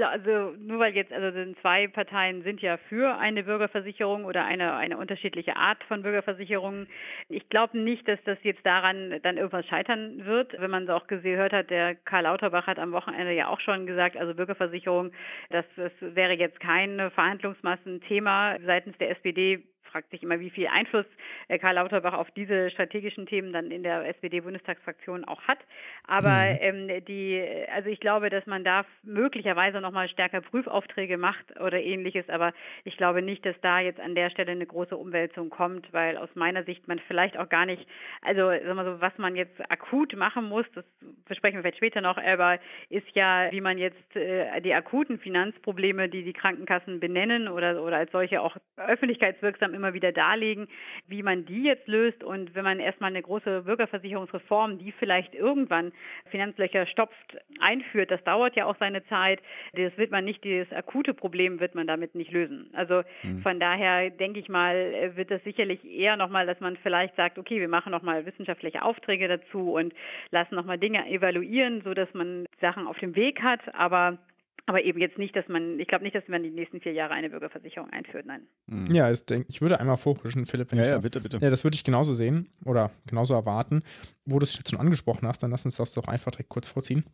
[0.07, 4.97] Also nur weil jetzt, also zwei Parteien sind ja für eine Bürgerversicherung oder eine, eine
[4.97, 6.87] unterschiedliche Art von Bürgerversicherungen.
[7.27, 10.59] Ich glaube nicht, dass das jetzt daran dann irgendwas scheitern wird.
[10.59, 13.85] Wenn man es auch gehört hat, der Karl Lauterbach hat am Wochenende ja auch schon
[13.85, 15.11] gesagt, also Bürgerversicherung,
[15.49, 21.05] das, das wäre jetzt kein Verhandlungsmassenthema seitens der SPD fragt sich immer, wie viel Einfluss
[21.47, 25.59] äh, Karl Lauterbach auf diese strategischen Themen dann in der SPD-Bundestagsfraktion auch hat.
[26.07, 26.89] Aber mhm.
[26.89, 32.29] ähm, die, also ich glaube, dass man da möglicherweise nochmal stärker Prüfaufträge macht oder ähnliches,
[32.29, 36.17] aber ich glaube nicht, dass da jetzt an der Stelle eine große Umwälzung kommt, weil
[36.17, 37.87] aus meiner Sicht man vielleicht auch gar nicht,
[38.21, 40.85] also sagen wir so, was man jetzt akut machen muss, das
[41.25, 46.09] besprechen wir vielleicht später noch, aber ist ja, wie man jetzt äh, die akuten Finanzprobleme,
[46.09, 50.67] die die Krankenkassen benennen oder, oder als solche auch öffentlichkeitswirksam immer wieder darlegen,
[51.07, 52.23] wie man die jetzt löst.
[52.23, 55.91] Und wenn man erstmal eine große Bürgerversicherungsreform, die vielleicht irgendwann
[56.29, 59.39] Finanzlöcher stopft, einführt, das dauert ja auch seine Zeit.
[59.73, 62.69] Das wird man nicht, dieses akute Problem wird man damit nicht lösen.
[62.73, 63.41] Also mhm.
[63.41, 67.59] von daher denke ich mal, wird das sicherlich eher nochmal, dass man vielleicht sagt, okay,
[67.59, 69.93] wir machen nochmal wissenschaftliche Aufträge dazu und
[70.31, 73.61] lassen nochmal Dinge evaluieren, so dass man Sachen auf dem Weg hat.
[73.73, 74.17] Aber
[74.65, 77.13] aber eben jetzt nicht, dass man, ich glaube nicht, dass man die nächsten vier Jahre
[77.13, 78.47] eine Bürgerversicherung einführt, nein.
[78.67, 78.93] Mhm.
[78.93, 80.71] Ja, ich, denk, ich würde einmal vorhuschen, Philipp.
[80.73, 81.37] ja, ja, bitte, bitte.
[81.41, 83.83] Ja, das würde ich genauso sehen oder genauso erwarten.
[84.25, 86.67] Wo du es jetzt schon angesprochen hast, dann lass uns das doch einfach direkt kurz
[86.67, 87.05] vorziehen.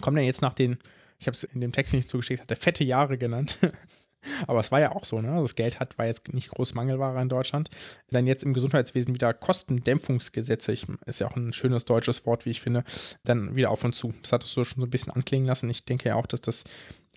[0.00, 0.78] Kommt denn jetzt nach den,
[1.18, 3.58] ich habe es in dem Text nicht zugeschickt, hat der fette Jahre genannt.
[4.46, 5.40] Aber es war ja auch so, ne?
[5.40, 7.70] Das Geld hat, war jetzt nicht groß Mangelware in Deutschland.
[8.10, 12.50] Dann jetzt im Gesundheitswesen wieder Kostendämpfungsgesetze, ich, ist ja auch ein schönes deutsches Wort, wie
[12.50, 12.84] ich finde,
[13.24, 14.12] dann wieder auf und zu.
[14.22, 15.70] Das hattest du schon so ein bisschen anklingen lassen.
[15.70, 16.64] Ich denke ja auch, dass das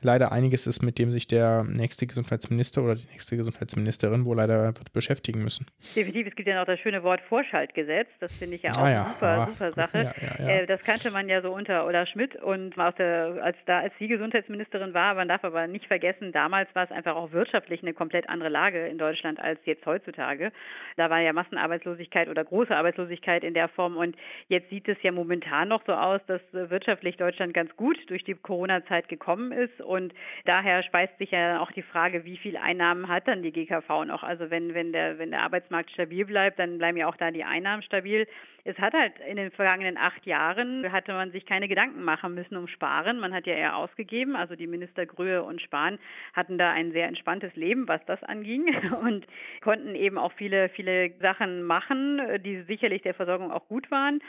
[0.04, 4.66] leider einiges ist, mit dem sich der nächste Gesundheitsminister oder die nächste Gesundheitsministerin wohl leider
[4.66, 5.66] wird beschäftigen müssen.
[5.96, 8.90] Definitiv, es gibt ja noch das schöne Wort Vorschaltgesetz, das finde ich ja auch ah,
[8.90, 9.02] ja.
[9.04, 10.14] eine super, ah, super Sache.
[10.22, 13.80] Ja, ja, äh, das kannte man ja so unter Ola Schmidt und der, als da
[13.80, 17.82] als sie Gesundheitsministerin war, man darf aber nicht vergessen, damals war es einfach auch wirtschaftlich
[17.82, 20.52] eine komplett andere Lage in Deutschland als jetzt heutzutage.
[20.98, 24.16] Da war ja Massenarbeitslosigkeit oder große Arbeitslosigkeit in der Form und
[24.48, 28.36] jetzt sieht es ja momentan noch so aus, dass wirtschaftlich Deutschland ganz gut durch die
[28.36, 30.14] Corona-Zeit gekommen ist und
[30.46, 34.24] daher speist sich ja auch die Frage, wie viel Einnahmen hat dann die GKV noch?
[34.24, 37.44] Also wenn, wenn, der, wenn der Arbeitsmarkt stabil bleibt, dann bleiben ja auch da die
[37.44, 38.26] Einnahmen stabil.
[38.64, 42.56] Es hat halt in den vergangenen acht Jahren, hatte man sich keine Gedanken machen müssen
[42.56, 43.20] um Sparen.
[43.20, 44.36] Man hat ja eher ausgegeben.
[44.36, 46.00] Also die Minister Grühe und Spahn
[46.34, 48.74] hatten da ein sehr entspanntes Leben, was das anging
[49.04, 49.28] und
[49.62, 54.22] konnten eben auch viele, viele Sachen machen, die sicherlich der Versorgung auch gut waren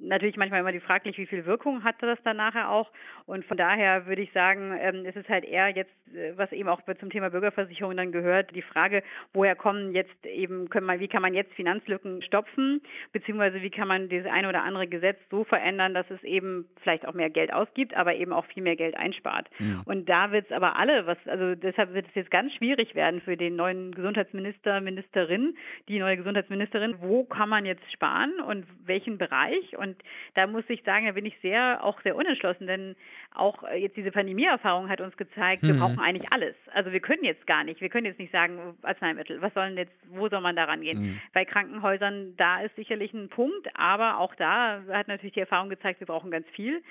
[0.00, 2.90] natürlich manchmal immer die fraglich, wie viel Wirkung hatte das dann nachher auch.
[3.26, 6.68] Und von daher würde ich sagen, ähm, es ist halt eher jetzt, äh, was eben
[6.68, 11.08] auch zum Thema Bürgerversicherung dann gehört, die Frage, woher kommen jetzt eben, können man, wie
[11.08, 12.82] kann man jetzt Finanzlücken stopfen,
[13.12, 17.06] beziehungsweise wie kann man dieses eine oder andere Gesetz so verändern, dass es eben vielleicht
[17.06, 19.48] auch mehr Geld ausgibt, aber eben auch viel mehr Geld einspart.
[19.58, 19.82] Ja.
[19.84, 23.20] Und da wird es aber alle, was, also deshalb wird es jetzt ganz schwierig werden
[23.20, 25.56] für den neuen Gesundheitsminister, Ministerin,
[25.88, 30.02] die neue Gesundheitsministerin, wo kann man jetzt sparen und welchen Bereich und und
[30.34, 32.96] da muss ich sagen, da bin ich sehr, auch sehr unentschlossen, denn
[33.34, 35.80] auch äh, jetzt diese Pandemieerfahrung hat uns gezeigt, wir mhm.
[35.80, 36.54] brauchen eigentlich alles.
[36.72, 39.92] Also wir können jetzt gar nicht, wir können jetzt nicht sagen, Arzneimittel, was sollen jetzt,
[40.08, 40.98] wo soll man da rangehen?
[41.00, 41.20] Mhm.
[41.32, 46.00] Bei Krankenhäusern, da ist sicherlich ein Punkt, aber auch da hat natürlich die Erfahrung gezeigt,
[46.00, 46.82] wir brauchen ganz viel.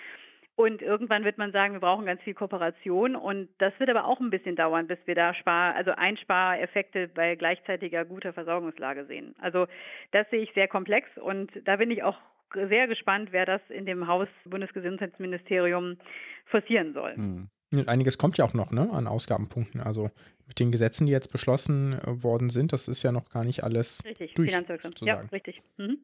[0.56, 4.20] Und irgendwann wird man sagen, wir brauchen ganz viel Kooperation und das wird aber auch
[4.20, 9.36] ein bisschen dauern, bis wir da Spar, also Einspareffekte bei gleichzeitiger guter Versorgungslage sehen.
[9.40, 9.68] Also
[10.12, 12.18] das sehe ich sehr komplex und da bin ich auch
[12.54, 15.98] sehr gespannt, wer das in dem Haus Bundesgesundheitsministerium
[16.46, 17.16] forcieren soll.
[17.18, 17.50] Mhm.
[17.86, 19.82] Einiges kommt ja auch noch ne, an Ausgabenpunkten.
[19.82, 20.10] Also
[20.48, 23.64] mit den Gesetzen, die jetzt beschlossen äh, worden sind, das ist ja noch gar nicht
[23.64, 24.50] alles richtig, durch.
[24.50, 24.92] Finanzwirksam.
[25.02, 25.62] Ja, richtig.
[25.78, 26.00] Mhm.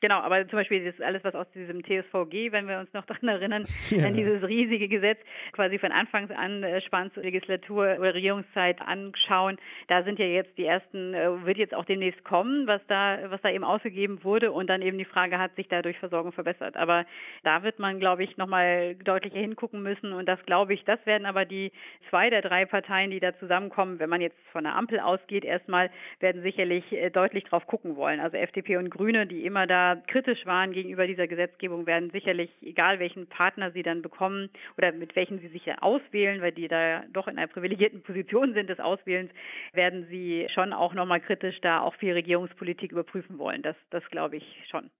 [0.00, 3.28] Genau, aber zum Beispiel das alles, was aus diesem TSVG, wenn wir uns noch daran
[3.28, 4.06] erinnern, ja.
[4.06, 5.18] an dieses riesige Gesetz
[5.52, 9.58] quasi von Anfangs an äh, Spahns Legislatur oder Regierungszeit anschauen,
[9.88, 13.40] da sind ja jetzt die ersten, äh, wird jetzt auch demnächst kommen, was da, was
[13.42, 16.76] da eben ausgegeben wurde und dann eben die Frage, hat sich dadurch Versorgung verbessert.
[16.76, 17.04] Aber
[17.42, 21.26] da wird man, glaube ich, nochmal deutlicher hingucken müssen und das glaube ich, das werden
[21.26, 21.72] aber die
[22.10, 25.90] zwei der drei Parteien, die da zusammenkommen, wenn man jetzt von der Ampel ausgeht, erstmal
[26.20, 28.20] werden sicherlich äh, deutlich drauf gucken wollen.
[28.20, 32.98] Also FDP und Grüne, die immer da kritisch waren gegenüber dieser Gesetzgebung, werden sicherlich, egal
[32.98, 37.28] welchen Partner sie dann bekommen oder mit welchen sie sich auswählen, weil die da doch
[37.28, 39.30] in einer privilegierten Position sind des Auswählens,
[39.72, 43.62] werden sie schon auch nochmal kritisch da auch viel Regierungspolitik überprüfen wollen.
[43.62, 44.90] Das, das glaube ich schon.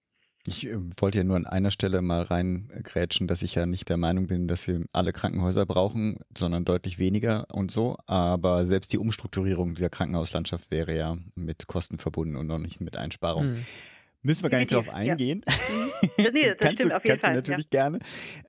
[0.47, 3.97] Ich äh, wollte ja nur an einer Stelle mal reingrätschen, dass ich ja nicht der
[3.97, 7.97] Meinung bin, dass wir alle Krankenhäuser brauchen, sondern deutlich weniger und so.
[8.07, 12.95] Aber selbst die Umstrukturierung dieser Krankenhauslandschaft wäre ja mit Kosten verbunden und noch nicht mit
[12.97, 13.57] Einsparungen.
[13.57, 13.65] Hm.
[14.21, 15.43] Müssen wir gar nicht drauf eingehen.
[15.47, 15.53] Ja.
[15.53, 15.89] Mhm.
[16.33, 17.33] Nee, das kannst stimmt du, auf jeden kannst Fall.
[17.33, 17.83] du natürlich ja.
[17.83, 17.99] gerne.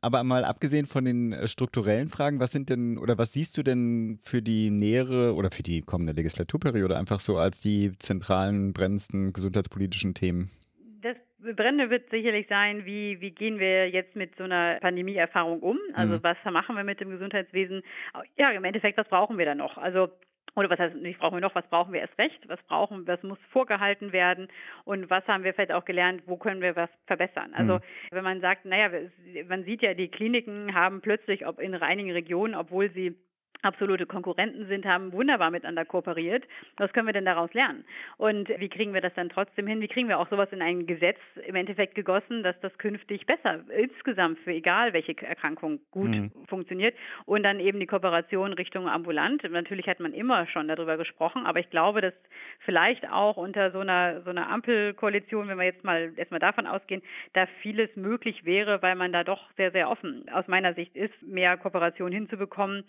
[0.01, 3.63] Aber mal abgesehen von den äh, strukturellen Fragen, was sind denn oder was siehst du
[3.63, 9.33] denn für die nähere oder für die kommende Legislaturperiode einfach so als die zentralen, brennendsten
[9.33, 10.51] gesundheitspolitischen Themen?
[11.03, 11.17] Das
[11.57, 15.79] Brennende wird sicherlich sein, wie, wie gehen wir jetzt mit so einer Pandemieerfahrung um?
[15.95, 16.23] Also mhm.
[16.23, 17.83] was machen wir mit dem Gesundheitswesen?
[18.37, 19.79] Ja, im Endeffekt, was brauchen wir da noch?
[19.79, 20.09] Also
[20.57, 23.23] oder was heißt nicht brauchen wir noch, was brauchen wir erst recht, was brauchen, was
[23.23, 24.49] muss vorgehalten werden
[24.85, 27.53] und was haben wir vielleicht auch gelernt, wo können wir was verbessern.
[27.55, 27.81] Also mhm.
[28.11, 28.91] wenn man sagt, naja,
[29.49, 33.17] man sieht ja, die Kliniken haben plötzlich, ob in einigen Regionen, obwohl sie
[33.63, 36.45] absolute Konkurrenten sind, haben wunderbar miteinander kooperiert.
[36.77, 37.85] Was können wir denn daraus lernen?
[38.17, 39.81] Und wie kriegen wir das dann trotzdem hin?
[39.81, 43.61] Wie kriegen wir auch sowas in ein Gesetz im Endeffekt gegossen, dass das künftig besser
[43.77, 46.31] insgesamt für egal welche Erkrankung gut mhm.
[46.47, 46.95] funktioniert
[47.27, 49.43] und dann eben die Kooperation Richtung ambulant.
[49.51, 52.15] Natürlich hat man immer schon darüber gesprochen, aber ich glaube, dass
[52.61, 57.03] vielleicht auch unter so einer so einer Ampelkoalition, wenn wir jetzt mal erstmal davon ausgehen,
[57.33, 61.15] da vieles möglich wäre, weil man da doch sehr sehr offen aus meiner Sicht ist,
[61.23, 62.85] mehr Kooperation hinzubekommen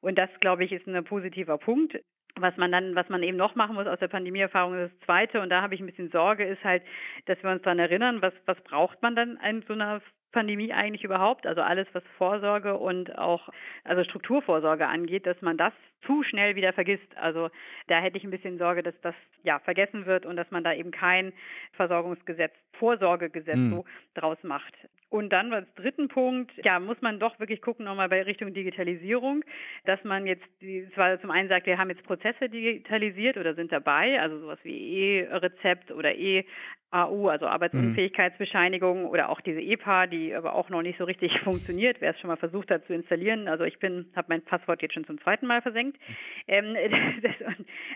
[0.00, 1.98] und das, glaube ich, ist ein positiver Punkt.
[2.38, 5.48] Was man dann, was man eben noch machen muss aus der Pandemieerfahrung, das zweite, und
[5.48, 6.82] da habe ich ein bisschen Sorge, ist halt,
[7.24, 10.02] dass wir uns daran erinnern, was, was braucht man dann in so einer
[10.32, 11.46] Pandemie eigentlich überhaupt?
[11.46, 13.48] Also alles, was Vorsorge und auch
[13.84, 15.72] also Strukturvorsorge angeht, dass man das
[16.04, 17.16] zu schnell wieder vergisst.
[17.16, 17.48] Also
[17.86, 20.74] da hätte ich ein bisschen Sorge, dass das ja vergessen wird und dass man da
[20.74, 21.32] eben kein
[21.72, 23.70] Versorgungsgesetz, Vorsorgegesetz mhm.
[23.70, 24.74] so draus macht.
[25.16, 29.42] Und dann als dritten Punkt, ja, muss man doch wirklich gucken nochmal bei Richtung Digitalisierung,
[29.86, 33.72] dass man jetzt die, zwar zum einen sagt, wir haben jetzt Prozesse digitalisiert oder sind
[33.72, 34.76] dabei, also sowas wie
[35.20, 39.06] E-Rezept oder E-AU, also Arbeitsunfähigkeitsbescheinigung mhm.
[39.06, 42.28] oder auch diese EPA, die aber auch noch nicht so richtig funktioniert, wer es schon
[42.28, 43.48] mal versucht hat zu installieren.
[43.48, 45.98] Also ich bin, habe mein Passwort jetzt schon zum zweiten Mal versenkt.
[46.46, 46.76] Ähm,
[47.22, 47.32] das,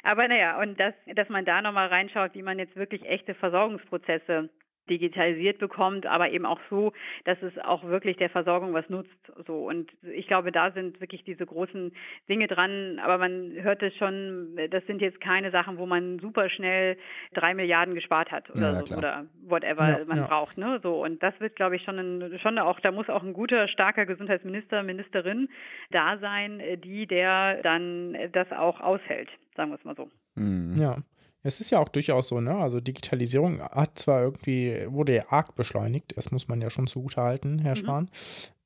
[0.05, 4.49] aber naja, und das, dass man da nochmal reinschaut, wie man jetzt wirklich echte Versorgungsprozesse
[4.91, 6.93] digitalisiert bekommt, aber eben auch so,
[7.25, 9.33] dass es auch wirklich der Versorgung was nutzt.
[9.47, 11.93] So und ich glaube, da sind wirklich diese großen
[12.29, 12.99] Dinge dran.
[13.03, 16.97] Aber man hört es schon, das sind jetzt keine Sachen, wo man super schnell
[17.33, 20.27] drei Milliarden gespart hat oder ja, so, oder whatever ja, man ja.
[20.27, 20.59] braucht.
[20.59, 20.81] Ne?
[20.83, 23.69] So und das wird, glaube ich, schon ein, schon auch, da muss auch ein guter,
[23.69, 25.49] starker Gesundheitsminister, Ministerin
[25.91, 29.29] da sein, die der dann das auch aushält.
[29.57, 30.09] Sagen wir es mal so.
[30.35, 30.75] Mhm.
[30.77, 30.97] Ja.
[31.43, 32.55] Es ist ja auch durchaus so, ne?
[32.55, 37.59] Also Digitalisierung hat zwar irgendwie, wurde ja arg beschleunigt, das muss man ja schon zugutehalten,
[37.61, 37.81] Herr mhm.
[37.81, 38.11] Spahn.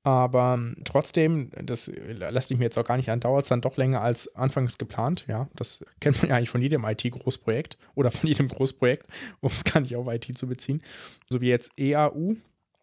[0.06, 3.78] Aber trotzdem, das lässt sich mir jetzt auch gar nicht an, dauert es dann doch
[3.78, 5.24] länger als anfangs geplant.
[5.28, 9.06] Ja, das kennt man ja eigentlich von jedem IT-Großprojekt oder von jedem Großprojekt,
[9.40, 10.82] um es gar nicht auf IT zu beziehen.
[11.26, 12.34] So wie jetzt EAU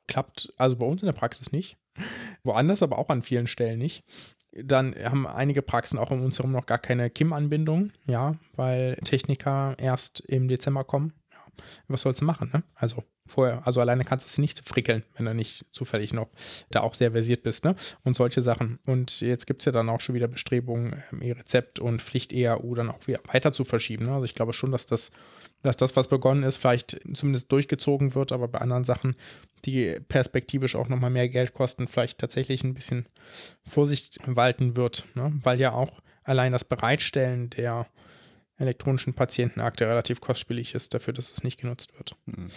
[0.08, 1.78] klappt also bei uns in der Praxis nicht.
[2.44, 4.04] Woanders aber auch an vielen Stellen nicht.
[4.54, 9.76] Dann haben einige Praxen auch um uns herum noch gar keine KIM-Anbindung, ja, weil Techniker
[9.80, 11.14] erst im Dezember kommen.
[11.88, 12.64] Was sollst du machen, ne?
[12.76, 16.28] Also vorher, also alleine kannst du es nicht frickeln, wenn du nicht zufällig noch
[16.70, 17.76] da auch sehr versiert bist, ne?
[18.04, 18.80] Und solche Sachen.
[18.86, 22.90] Und jetzt gibt es ja dann auch schon wieder Bestrebungen, ähm, E-Rezept und Pflicht-EAU dann
[22.90, 24.06] auch wieder weiter zu verschieben.
[24.06, 24.14] Ne?
[24.14, 25.12] Also ich glaube schon, dass das,
[25.64, 29.16] dass das, was begonnen ist, vielleicht zumindest durchgezogen wird, aber bei anderen Sachen
[29.66, 33.06] die perspektivisch auch nochmal mehr Geld kosten, vielleicht tatsächlich ein bisschen
[33.64, 35.38] Vorsicht walten wird, ne?
[35.44, 37.88] weil ja auch allein das Bereitstellen der
[38.58, 42.16] elektronischen Patientenakte relativ kostspielig ist dafür, dass es nicht genutzt wird.
[42.26, 42.48] Hm.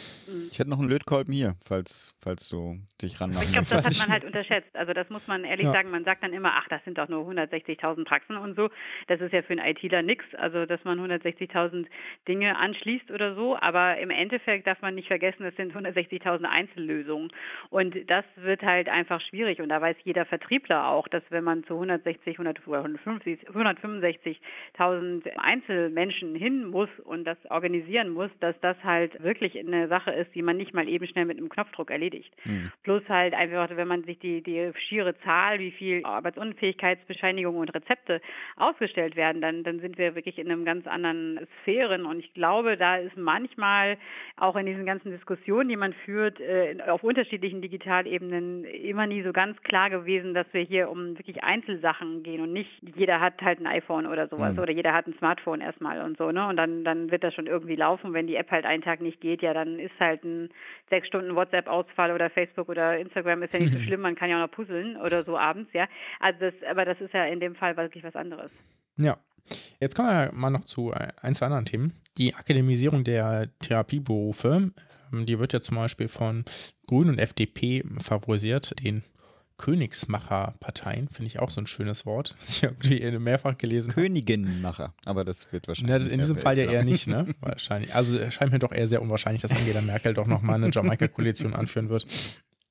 [0.50, 3.46] Ich hätte noch einen Lötkolben hier, falls, falls du dich ranmachst.
[3.46, 4.76] Ich glaube, das hat man halt unterschätzt.
[4.76, 5.72] Also das muss man ehrlich ja.
[5.72, 5.90] sagen.
[5.90, 8.70] Man sagt dann immer, ach, das sind doch nur 160.000 Praxen und so.
[9.09, 10.33] Das ist ja für einen ITler nichts.
[10.35, 11.87] Also dass man 160.000
[12.28, 13.57] Dinge anschließt oder so.
[13.57, 17.33] Aber im Endeffekt darf man nicht vergessen, das sind 160.000 Einzellösungen.
[17.70, 19.61] Und das wird halt einfach schwierig.
[19.61, 26.66] Und da weiß jeder Vertriebler auch, dass wenn man zu 160, 165.000 Einzel Menschen hin
[26.66, 30.74] muss und das organisieren muss, dass das halt wirklich eine Sache ist, die man nicht
[30.74, 32.33] mal eben schnell mit einem Knopfdruck erledigt.
[32.44, 32.72] Mhm.
[32.83, 38.20] Plus halt einfach, wenn man sich die, die schiere Zahl, wie viel Arbeitsunfähigkeitsbescheinigungen und Rezepte
[38.57, 42.76] ausgestellt werden, dann, dann sind wir wirklich in einem ganz anderen Sphären und ich glaube,
[42.76, 43.96] da ist manchmal
[44.37, 49.33] auch in diesen ganzen Diskussionen, die man führt, äh, auf unterschiedlichen Digitalebenen immer nie so
[49.33, 53.61] ganz klar gewesen, dass wir hier um wirklich Einzelsachen gehen und nicht jeder hat halt
[53.61, 54.59] ein iPhone oder sowas mhm.
[54.59, 56.46] oder jeder hat ein Smartphone erstmal mal und so, ne?
[56.48, 58.12] Und dann, dann wird das schon irgendwie laufen.
[58.12, 60.50] Wenn die App halt einen Tag nicht geht, ja, dann ist halt ein
[60.90, 64.37] sechs Stunden WhatsApp-Ausfall oder Facebook oder Instagram ist ja nicht so schlimm, man kann ja
[64.37, 65.87] auch noch puzzeln oder so abends, ja.
[66.20, 68.52] Also das, aber das ist ja in dem Fall wirklich was anderes.
[68.96, 69.16] Ja.
[69.78, 71.92] Jetzt kommen wir mal noch zu ein, zwei anderen Themen.
[72.16, 74.70] Die Akademisierung der Therapieberufe,
[75.12, 76.44] ähm, die wird ja zum Beispiel von
[76.87, 79.02] Grünen und FDP favorisiert, den
[79.56, 82.34] Königsmacher-Parteien, finde ich auch so ein schönes Wort.
[82.44, 86.06] Das ich irgendwie mehrfach gelesen Königinnenmacher, aber das wird wahrscheinlich.
[86.06, 87.26] Ja, in diesem Fall ja eher nicht, ne?
[87.40, 87.94] Wahrscheinlich.
[87.94, 91.88] Also erscheint mir doch eher sehr unwahrscheinlich, dass Angela Merkel doch nochmal eine Jamaika-Koalition anführen
[91.88, 92.06] wird.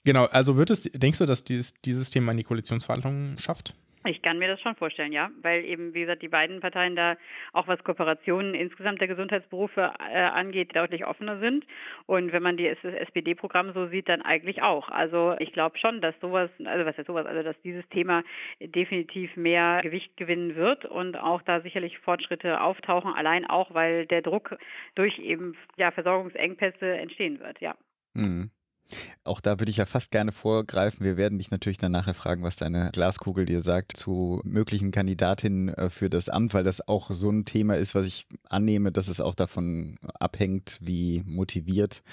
[0.03, 3.73] Genau, also wird es, denkst du, dass dieses, dieses Thema in die Koalitionsverhandlungen schafft?
[4.05, 7.15] Ich kann mir das schon vorstellen, ja, weil eben, wie gesagt, die beiden Parteien da
[7.53, 11.65] auch was Kooperationen insgesamt der Gesundheitsberufe äh, angeht, deutlich offener sind.
[12.05, 14.89] Und wenn man die, SPD-Programm so sieht, dann eigentlich auch.
[14.89, 18.23] Also ich glaube schon, dass sowas, also was ist sowas, also dass dieses Thema
[18.59, 24.21] definitiv mehr Gewicht gewinnen wird und auch da sicherlich Fortschritte auftauchen, allein auch, weil der
[24.21, 24.57] Druck
[24.95, 27.75] durch eben ja Versorgungsengpässe entstehen wird, ja.
[28.13, 28.51] Mhm.
[29.23, 31.05] Auch da würde ich ja fast gerne vorgreifen.
[31.05, 35.69] Wir werden dich natürlich dann nachher fragen, was deine Glaskugel dir sagt zu möglichen Kandidatinnen
[35.69, 39.07] äh, für das Amt, weil das auch so ein Thema ist, was ich annehme, dass
[39.07, 42.03] es auch davon abhängt, wie motiviert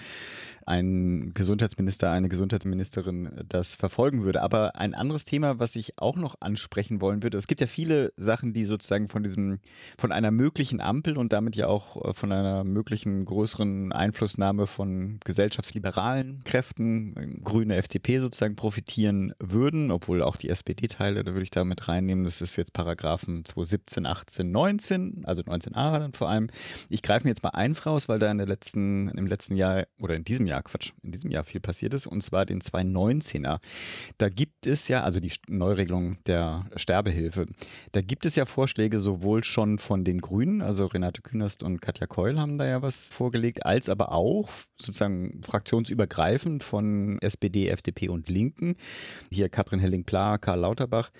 [0.71, 4.41] ein Gesundheitsminister, eine Gesundheitsministerin das verfolgen würde.
[4.41, 8.13] Aber ein anderes Thema, was ich auch noch ansprechen wollen würde, es gibt ja viele
[8.17, 9.59] Sachen, die sozusagen von diesem,
[9.99, 15.19] von einer möglichen Ampel und damit ja auch äh, von einer möglichen größeren Einflussnahme von
[15.25, 21.65] gesellschaftsliberalen Kräften, Grüne FDP sozusagen profitieren würden, obwohl auch die SPD-Teile, da würde ich da
[21.65, 26.49] mit reinnehmen, das ist jetzt Paragraphen 217, 18, 19, also 19a dann vor allem.
[26.89, 29.87] Ich greife mir jetzt mal eins raus, weil da in der letzten, im letzten Jahr
[29.99, 32.61] oder in diesem Jahr Jahr, Quatsch, in diesem Jahr viel passiert ist, und zwar den
[32.61, 33.59] 219er.
[34.19, 37.47] Da gibt es ja, also die Neuregelung der Sterbehilfe,
[37.93, 42.07] da gibt es ja Vorschläge sowohl schon von den Grünen, also Renate Künast und Katja
[42.07, 48.29] Keul haben da ja was vorgelegt, als aber auch sozusagen fraktionsübergreifend von SPD, FDP und
[48.29, 48.75] Linken.
[49.31, 51.11] Hier Katrin Helling-Pla, Karl Lauterbach.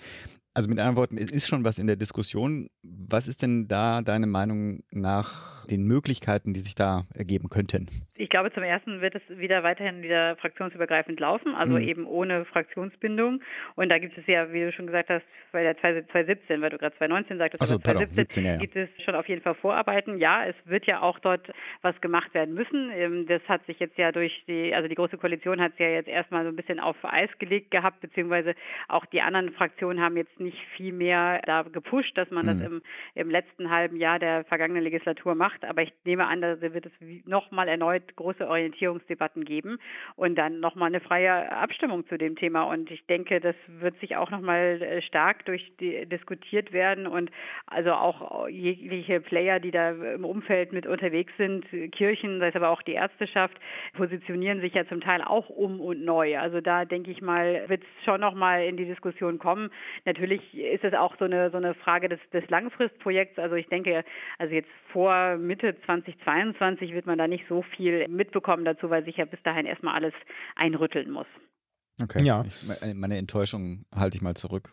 [0.53, 2.69] Also mit anderen Worten, es ist schon was in der Diskussion.
[2.83, 7.87] Was ist denn da deine Meinung nach den Möglichkeiten, die sich da ergeben könnten?
[8.21, 11.87] Ich glaube, zum ersten wird es wieder weiterhin wieder fraktionsübergreifend laufen, also mhm.
[11.87, 13.41] eben ohne Fraktionsbindung.
[13.73, 16.77] Und da gibt es ja, wie du schon gesagt hast, bei der 2017, weil du
[16.77, 18.57] gerade 2019 sagtest, so, 2017 17, ja, ja.
[18.57, 20.19] gibt es schon auf jeden Fall Vorarbeiten.
[20.19, 22.91] Ja, es wird ja auch dort was gemacht werden müssen.
[22.93, 25.87] Ähm, das hat sich jetzt ja durch die, also die Große Koalition hat es ja
[25.87, 28.53] jetzt erstmal so ein bisschen auf Eis gelegt gehabt, beziehungsweise
[28.87, 32.59] auch die anderen Fraktionen haben jetzt nicht viel mehr da gepusht, dass man mhm.
[32.59, 32.81] das im,
[33.15, 35.65] im letzten halben Jahr der vergangenen Legislatur macht.
[35.65, 36.91] Aber ich nehme an, da wird es
[37.25, 39.77] nochmal erneut große Orientierungsdebatten geben
[40.15, 42.63] und dann nochmal eine freie Abstimmung zu dem Thema.
[42.63, 47.31] Und ich denke, das wird sich auch nochmal äh, stark durch diskutiert werden und
[47.67, 52.69] also auch jegliche Player, die da im Umfeld mit unterwegs sind, Kirchen, sei es aber
[52.69, 53.57] auch die Ärzteschaft,
[53.93, 56.37] positionieren sich ja zum Teil auch um und neu.
[56.37, 59.69] Also da denke ich mal, wird es schon nochmal in die Diskussion kommen.
[60.05, 63.39] Natürlich natürlich ist es auch so eine, so eine Frage des, des Langfristprojekts.
[63.39, 64.03] Also ich denke,
[64.37, 69.17] also jetzt vor Mitte 2022 wird man da nicht so viel mitbekommen dazu, weil sich
[69.17, 70.13] ja bis dahin erstmal alles
[70.55, 71.27] einrütteln muss.
[72.01, 72.23] Okay.
[72.23, 72.43] Ja.
[72.45, 74.71] Ich, meine Enttäuschung halte ich mal zurück.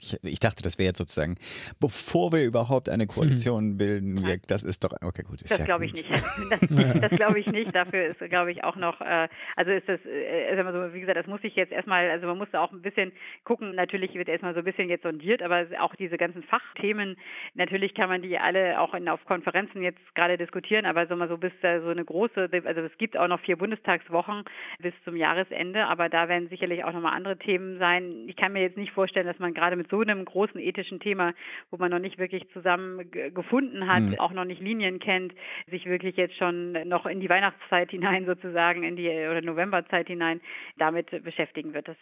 [0.00, 1.36] Ich, ich, dachte, das wäre jetzt sozusagen,
[1.80, 3.78] bevor wir überhaupt eine Koalition mhm.
[3.78, 5.42] bilden, wir, das ist doch, okay, gut.
[5.42, 6.08] Ist das ja glaube ich nicht.
[6.10, 7.74] Das, das glaube ich nicht.
[7.74, 11.00] Dafür ist, glaube ich, auch noch, äh, also ist das, äh, sagen wir so, wie
[11.00, 13.12] gesagt, das muss ich jetzt erstmal, also man muss da auch ein bisschen
[13.44, 17.16] gucken, natürlich wird erstmal so ein bisschen jetzt sondiert, aber auch diese ganzen Fachthemen,
[17.54, 21.28] natürlich kann man die alle auch in, auf Konferenzen jetzt gerade diskutieren, aber so mal
[21.28, 24.44] so bis da so eine große, also es gibt auch noch vier Bundestagswochen
[24.78, 28.28] bis zum Jahresende, aber da werden sicherlich auch nochmal andere Themen sein.
[28.28, 31.34] Ich kann mir jetzt nicht vorstellen, dass man gerade mit so einem großen ethischen Thema,
[31.70, 34.18] wo man noch nicht wirklich zusammen gefunden hat, mhm.
[34.18, 35.32] auch noch nicht Linien kennt,
[35.70, 40.40] sich wirklich jetzt schon noch in die Weihnachtszeit hinein sozusagen, in die oder Novemberzeit hinein
[40.76, 41.88] damit beschäftigen wird.
[41.88, 41.96] Das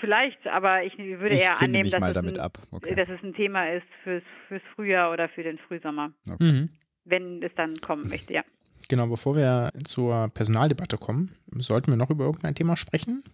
[0.00, 2.40] vielleicht, aber ich würde ich eher annehmen, dass es, ein,
[2.72, 2.94] okay.
[2.94, 6.12] dass es, ein, Thema ist fürs, fürs Frühjahr oder für den Frühsommer.
[6.28, 6.44] Okay.
[6.44, 6.68] Mhm.
[7.04, 8.42] Wenn es dann kommen möchte, ja.
[8.88, 13.24] Genau, bevor wir zur Personaldebatte kommen, sollten wir noch über irgendein Thema sprechen,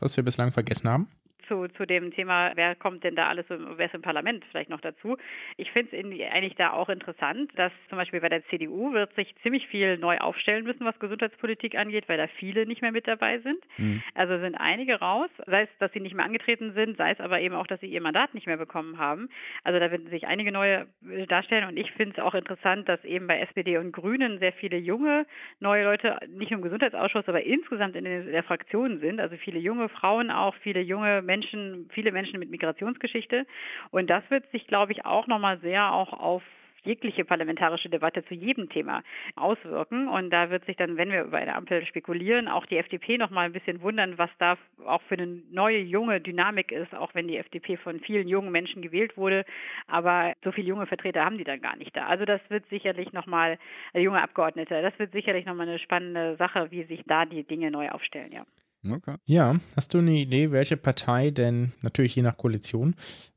[0.00, 1.08] was wir bislang vergessen haben
[1.48, 4.80] zu, zu dem Thema, wer kommt denn da alles, wer ist im Parlament vielleicht noch
[4.80, 5.16] dazu.
[5.56, 9.34] Ich finde es eigentlich da auch interessant, dass zum Beispiel bei der CDU wird sich
[9.42, 13.38] ziemlich viel neu aufstellen müssen, was Gesundheitspolitik angeht, weil da viele nicht mehr mit dabei
[13.40, 13.58] sind.
[13.76, 14.02] Mhm.
[14.14, 17.40] Also sind einige raus, sei es, dass sie nicht mehr angetreten sind, sei es aber
[17.40, 19.28] eben auch, dass sie ihr Mandat nicht mehr bekommen haben.
[19.64, 20.86] Also da werden sich einige neue
[21.28, 24.76] darstellen und ich finde es auch interessant, dass eben bei SPD und Grünen sehr viele
[24.76, 25.26] junge
[25.60, 29.20] neue Leute, nicht nur im Gesundheitsausschuss, aber insgesamt in der Fraktion sind.
[29.20, 33.46] Also viele junge Frauen auch, viele junge Menschen, Menschen, viele Menschen mit Migrationsgeschichte.
[33.90, 36.42] Und das wird sich, glaube ich, auch nochmal sehr auch auf
[36.82, 39.02] jegliche parlamentarische Debatte zu jedem Thema
[39.34, 40.08] auswirken.
[40.08, 43.30] Und da wird sich dann, wenn wir über eine Ampel spekulieren, auch die FDP noch
[43.30, 47.28] mal ein bisschen wundern, was da auch für eine neue, junge Dynamik ist, auch wenn
[47.28, 49.44] die FDP von vielen jungen Menschen gewählt wurde.
[49.88, 52.06] Aber so viele junge Vertreter haben die dann gar nicht da.
[52.06, 53.58] Also das wird sicherlich noch mal,
[53.92, 57.42] äh, junge Abgeordnete, das wird sicherlich noch mal eine spannende Sache, wie sich da die
[57.42, 58.46] Dinge neu aufstellen, ja.
[58.92, 59.16] Okay.
[59.24, 62.94] Ja, hast du eine Idee, welche Partei denn natürlich je nach Koalition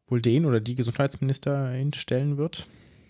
[0.08, 2.68] wohl den oder die Gesundheitsministerin stellen wird?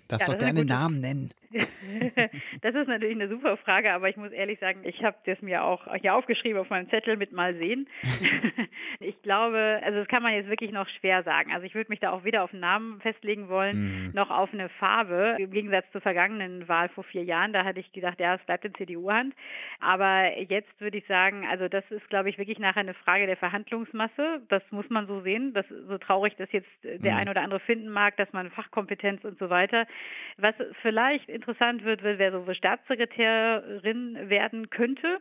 [0.08, 1.32] Darfst ja, doch gerne Namen nennen.
[2.62, 5.64] das ist natürlich eine super Frage, aber ich muss ehrlich sagen, ich habe das mir
[5.64, 7.88] auch hier aufgeschrieben auf meinem Zettel mit mal sehen.
[9.00, 11.52] ich glaube, also das kann man jetzt wirklich noch schwer sagen.
[11.52, 14.12] Also ich würde mich da auch weder auf einen Namen festlegen wollen, mhm.
[14.14, 15.38] noch auf eine Farbe.
[15.40, 18.66] Im Gegensatz zur vergangenen Wahl vor vier Jahren, da hatte ich gedacht, ja, es bleibt
[18.66, 19.34] in CDU-Hand.
[19.80, 23.38] Aber jetzt würde ich sagen, also das ist, glaube ich, wirklich nachher eine Frage der
[23.38, 24.42] Verhandlungsmasse.
[24.50, 25.54] Das muss man so sehen.
[25.54, 27.18] Das so traurig das jetzt der mhm.
[27.18, 29.88] ein oder andere finden mag, dass man Fachkompetenz und so weiter.
[30.38, 35.20] Was vielleicht interessant wird, wer so Staatssekretärin werden könnte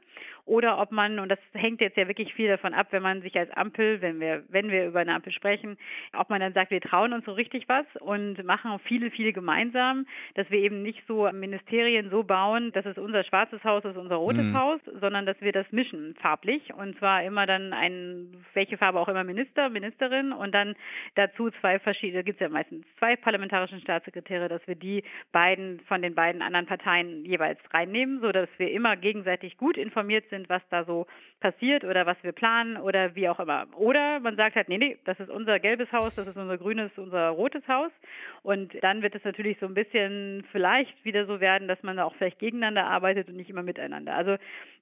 [0.48, 3.38] oder ob man, und das hängt jetzt ja wirklich viel davon ab, wenn man sich
[3.38, 5.76] als Ampel, wenn wir, wenn wir über eine Ampel sprechen,
[6.16, 10.06] ob man dann sagt, wir trauen uns so richtig was und machen viele, viele gemeinsam,
[10.34, 14.00] dass wir eben nicht so Ministerien so bauen, das ist unser schwarzes Haus, das ist
[14.00, 14.58] unser rotes mhm.
[14.58, 19.08] Haus, sondern dass wir das mischen farblich und zwar immer dann ein, welche Farbe auch
[19.08, 20.74] immer Minister, Ministerin und dann
[21.14, 26.00] dazu zwei verschiedene, gibt es ja meistens zwei parlamentarischen Staatssekretäre, dass wir die beiden von
[26.00, 30.62] den beiden anderen Parteien jeweils reinnehmen, sodass wir immer gegenseitig gut informiert sind sind, was
[30.70, 31.06] da so
[31.40, 33.66] passiert oder was wir planen oder wie auch immer.
[33.76, 36.90] Oder man sagt halt, nee, nee, das ist unser gelbes Haus, das ist unser grünes,
[36.96, 37.90] unser rotes Haus.
[38.42, 42.04] Und dann wird es natürlich so ein bisschen vielleicht wieder so werden, dass man da
[42.04, 44.14] auch vielleicht gegeneinander arbeitet und nicht immer miteinander.
[44.14, 44.36] Also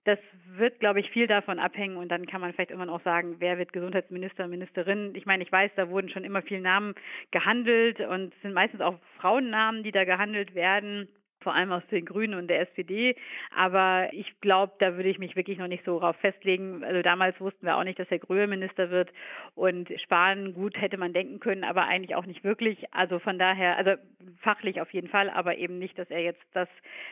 [0.07, 0.19] das
[0.57, 3.59] wird, glaube ich, viel davon abhängen und dann kann man vielleicht immer noch sagen, wer
[3.59, 5.15] wird Gesundheitsminister, Ministerin.
[5.17, 6.95] Ich meine, ich weiß, da wurden schon immer viele Namen
[7.33, 11.09] gehandelt und es sind meistens auch Frauennamen, die da gehandelt werden
[11.47, 13.15] vor allem aus den Grünen und der SPD.
[13.55, 16.83] Aber ich glaube, da würde ich mich wirklich noch nicht so darauf festlegen.
[16.83, 19.13] Also damals wussten wir auch nicht, dass der Grüne Minister wird
[19.55, 22.93] und Spahn, gut hätte man denken können, aber eigentlich auch nicht wirklich.
[22.93, 23.93] Also von daher, also
[24.39, 26.69] fachlich auf jeden Fall, aber eben nicht, dass er jetzt das,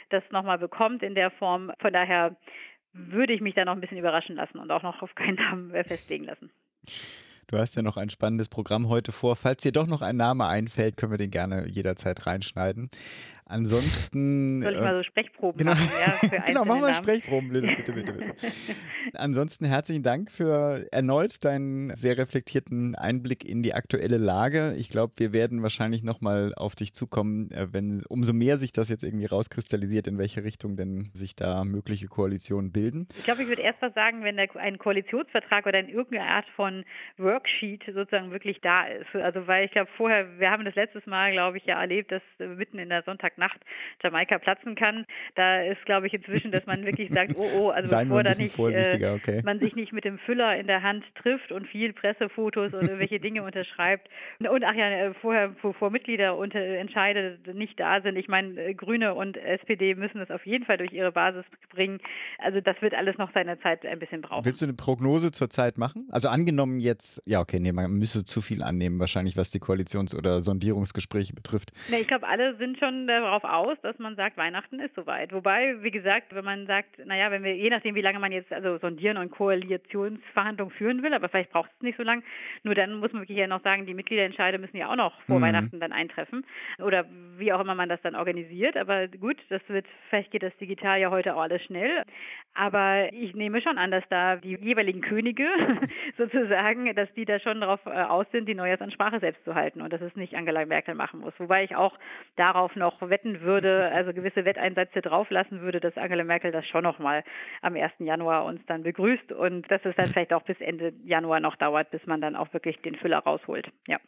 [0.08, 1.70] das nochmal bekommt in der Form.
[1.78, 2.34] Von daher
[2.94, 5.70] würde ich mich da noch ein bisschen überraschen lassen und auch noch auf keinen Namen
[5.70, 6.50] festlegen lassen.
[7.48, 9.36] Du hast ja noch ein spannendes Programm heute vor.
[9.36, 12.88] Falls dir doch noch ein Name einfällt, können wir den gerne jederzeit reinschneiden.
[13.46, 14.62] Ansonsten.
[14.62, 15.88] Soll ich mal so äh, Sprechproben genau, machen?
[16.32, 18.34] Ja, genau, machen wir Sprechproben, bitte, bitte, bitte.
[19.14, 24.74] Ansonsten herzlichen Dank für erneut deinen sehr reflektierten Einblick in die aktuelle Lage.
[24.78, 28.88] Ich glaube, wir werden wahrscheinlich nochmal auf dich zukommen, äh, wenn umso mehr sich das
[28.88, 33.08] jetzt irgendwie rauskristallisiert, in welche Richtung denn sich da mögliche Koalitionen bilden.
[33.18, 36.84] Ich glaube, ich würde erst mal sagen, wenn ein Koalitionsvertrag oder in irgendeiner Art von
[37.18, 39.14] Worksheet sozusagen wirklich da ist.
[39.14, 42.22] Also weil ich glaube vorher, wir haben das letztes Mal, glaube ich, ja erlebt, dass
[42.38, 43.60] mitten in der Sonntag Nacht
[44.02, 45.06] Jamaika platzen kann.
[45.34, 48.30] Da ist, glaube ich, inzwischen, dass man wirklich sagt, oh, oh, also Seien bevor da
[48.30, 49.42] nicht äh, okay.
[49.44, 53.20] man sich nicht mit dem Füller in der Hand trifft und viel Pressefotos oder irgendwelche
[53.20, 54.08] Dinge unterschreibt.
[54.38, 58.16] Und ach ja, äh, vorher, bevor Mitglieder unter Entscheide nicht da sind.
[58.16, 62.00] Ich meine, äh, Grüne und SPD müssen das auf jeden Fall durch ihre Basis bringen.
[62.38, 64.44] Also das wird alles noch seine Zeit ein bisschen brauchen.
[64.44, 66.08] Willst du eine Prognose zur Zeit machen?
[66.10, 70.16] Also angenommen jetzt, ja okay, nee, man müsste zu viel annehmen wahrscheinlich, was die Koalitions-
[70.16, 71.72] oder Sondierungsgespräche betrifft.
[71.90, 75.32] Nee, ich glaube, alle sind schon darauf aus, dass man sagt, Weihnachten ist soweit.
[75.32, 78.52] Wobei, wie gesagt, wenn man sagt, naja, wenn wir, je nachdem, wie lange man jetzt
[78.52, 82.22] also sondieren und Koalitionsverhandlungen führen will, aber vielleicht braucht es nicht so lange,
[82.62, 85.38] nur dann muss man wirklich ja noch sagen, die Mitgliederentscheide müssen ja auch noch vor
[85.38, 85.42] mhm.
[85.42, 86.44] Weihnachten dann eintreffen
[86.78, 87.04] oder
[87.36, 88.76] wie auch immer man das dann organisiert.
[88.76, 92.04] Aber gut, das wird, vielleicht geht das digital ja heute auch alles schnell.
[92.54, 95.48] Aber ich nehme schon an, dass da die jeweiligen Könige
[96.16, 99.92] sozusagen, dass die da schon darauf äh, aus sind, die Neujahrsansprache selbst zu halten und
[99.92, 101.34] dass es nicht Angela Merkel machen muss.
[101.38, 101.98] Wobei ich auch
[102.36, 107.22] darauf noch wetten würde, also gewisse Wetteinsätze drauflassen würde, dass Angela Merkel das schon nochmal
[107.62, 107.92] am 1.
[108.00, 111.92] Januar uns dann begrüßt und dass es dann vielleicht auch bis Ende Januar noch dauert,
[111.92, 113.70] bis man dann auch wirklich den Füller rausholt.
[113.86, 113.98] Ja.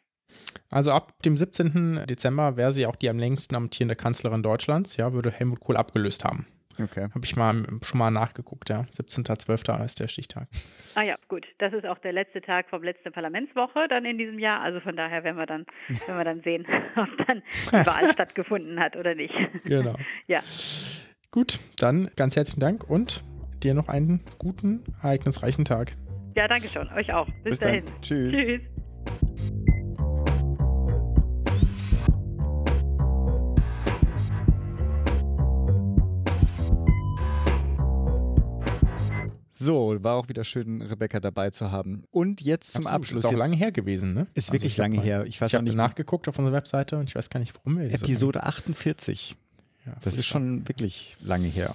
[0.73, 2.01] Also ab dem 17.
[2.09, 6.25] Dezember wäre sie auch die am längsten amtierende Kanzlerin Deutschlands, ja, würde Helmut Kohl abgelöst
[6.25, 6.47] haben.
[6.81, 7.09] Okay.
[7.15, 8.83] Habe ich mal schon mal nachgeguckt, ja.
[8.93, 9.85] 17.12.
[9.85, 10.49] ist der Stichtag.
[10.95, 11.47] Ah ja, gut.
[11.59, 14.61] Das ist auch der letzte Tag vom letzten Parlamentswoche dann in diesem Jahr.
[14.61, 16.67] Also von daher werden wir dann, werden wir dann sehen,
[16.97, 19.35] ob dann die Wahl stattgefunden hat oder nicht.
[19.65, 19.95] Genau.
[20.27, 20.41] ja.
[21.31, 23.23] Gut, dann ganz herzlichen Dank und
[23.63, 25.97] dir noch einen guten, ereignisreichen Tag.
[26.35, 26.89] Ja, danke schon.
[26.93, 27.27] Euch auch.
[27.43, 27.85] Bis, Bis dahin.
[27.87, 28.03] Dann.
[28.03, 28.33] Tschüss.
[28.33, 28.86] Tschüss.
[39.59, 42.05] So, war auch wieder schön, Rebecca dabei zu haben.
[42.11, 43.01] Und jetzt zum Absolut.
[43.01, 43.21] Abschluss.
[43.21, 44.27] Ist auch lange her gewesen, ne?
[44.35, 45.25] Ist also wirklich lange her.
[45.25, 48.43] Ich, ich habe nachgeguckt auf unserer Webseite und ich weiß gar nicht, warum wir Episode
[48.43, 49.35] 48.
[49.87, 51.75] Ja, das ist schon wirklich lange her.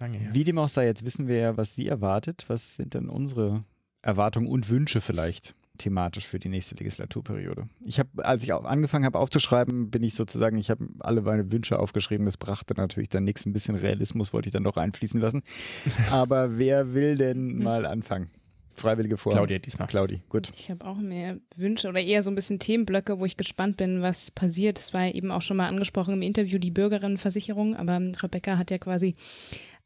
[0.00, 0.34] lange her.
[0.34, 2.46] Wie dem auch sei, jetzt wissen wir ja, was sie erwartet.
[2.48, 3.62] Was sind denn unsere
[4.00, 5.54] Erwartungen und Wünsche vielleicht?
[5.78, 7.68] Thematisch für die nächste Legislaturperiode.
[7.84, 11.78] Ich habe, als ich angefangen habe aufzuschreiben, bin ich sozusagen, ich habe alle meine Wünsche
[11.78, 12.26] aufgeschrieben.
[12.26, 13.46] Das brachte natürlich dann nichts.
[13.46, 15.42] Ein bisschen Realismus wollte ich dann doch einfließen lassen.
[16.10, 18.30] Aber wer will denn mal anfangen?
[18.74, 19.32] Freiwillige vor.
[19.32, 19.86] Claudia diesmal.
[19.86, 20.50] Claudi, gut.
[20.56, 24.00] Ich habe auch mehr Wünsche oder eher so ein bisschen Themenblöcke, wo ich gespannt bin,
[24.00, 24.78] was passiert.
[24.78, 28.78] Es war eben auch schon mal angesprochen im Interview die Bürgerinnenversicherung, aber Rebecca hat ja
[28.78, 29.14] quasi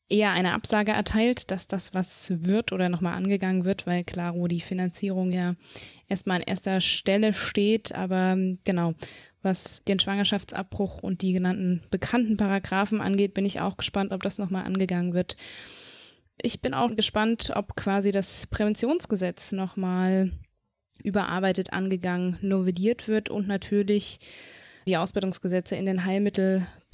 [0.08, 4.46] eher eine Absage erteilt, dass das was wird oder nochmal angegangen wird, weil klar, wo
[4.46, 5.54] die Finanzierung ja
[6.08, 8.94] erstmal an erster Stelle steht, aber genau,
[9.42, 14.38] was den Schwangerschaftsabbruch und die genannten bekannten Paragraphen angeht, bin ich auch gespannt, ob das
[14.38, 15.36] nochmal angegangen wird.
[16.42, 20.32] Ich bin auch gespannt, ob quasi das Präventionsgesetz nochmal
[21.02, 24.18] überarbeitet, angegangen, novelliert wird und natürlich
[24.86, 26.04] die Ausbildungsgesetze in den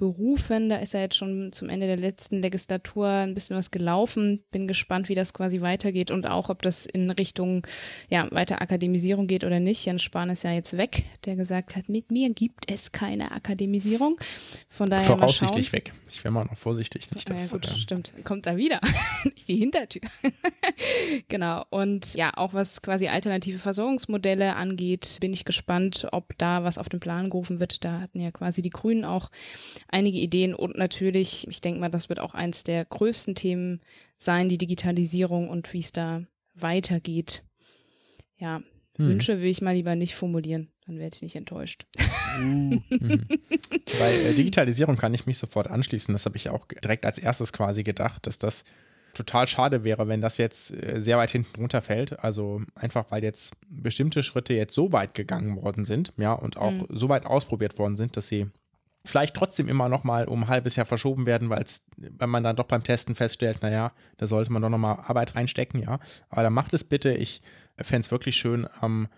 [0.03, 0.69] Heilmittelberufen.
[0.69, 4.45] Da ist ja jetzt schon zum Ende der letzten Legislatur ein bisschen was gelaufen.
[4.51, 7.67] Bin gespannt, wie das quasi weitergeht und auch, ob das in Richtung
[8.09, 9.85] ja, weiter Akademisierung geht oder nicht.
[9.85, 14.21] Jens Spahn ist ja jetzt weg, der gesagt hat, mit mir gibt es keine Akademisierung.
[14.69, 15.93] Von daher Voraussichtlich weg.
[16.11, 17.11] Ich wäre mal noch vorsichtig.
[17.13, 18.13] Nicht, dass, ja, gut, äh, stimmt.
[18.25, 18.81] Kommt da wieder.
[19.25, 20.03] nicht die Hintertür.
[21.29, 21.65] genau.
[21.71, 26.89] Und ja, auch was quasi alternative Versorgungsmodelle angeht, bin ich gespannt, ob da was auf
[26.89, 29.31] den Plan gerufen wird da hatten ja quasi die Grünen auch
[29.93, 33.81] einige Ideen und natürlich, ich denke mal, das wird auch eins der größten Themen
[34.19, 36.25] sein, die Digitalisierung und wie es da
[36.55, 37.45] weitergeht.
[38.39, 38.63] Ja,
[38.97, 39.09] hm.
[39.09, 41.87] Wünsche will ich mal lieber nicht formulieren, dann werde ich nicht enttäuscht.
[42.41, 42.81] Uh.
[42.89, 43.27] hm.
[43.99, 46.13] Bei äh, Digitalisierung kann ich mich sofort anschließen.
[46.13, 48.65] Das habe ich auch direkt als erstes quasi gedacht, dass das
[49.15, 52.21] total schade wäre, wenn das jetzt äh, sehr weit hinten runterfällt.
[52.21, 56.73] Also einfach, weil jetzt bestimmte Schritte jetzt so weit gegangen worden sind, ja, und auch
[56.73, 56.87] mhm.
[56.89, 58.47] so weit ausprobiert worden sind, dass sie
[59.05, 62.45] vielleicht trotzdem immer noch mal um ein halbes Jahr verschoben werden, weil es, wenn man
[62.45, 65.99] dann doch beim Testen feststellt, naja, da sollte man doch noch mal Arbeit reinstecken, ja.
[66.29, 67.13] Aber dann macht es bitte.
[67.13, 67.43] Ich
[67.77, 69.09] fände es wirklich schön, am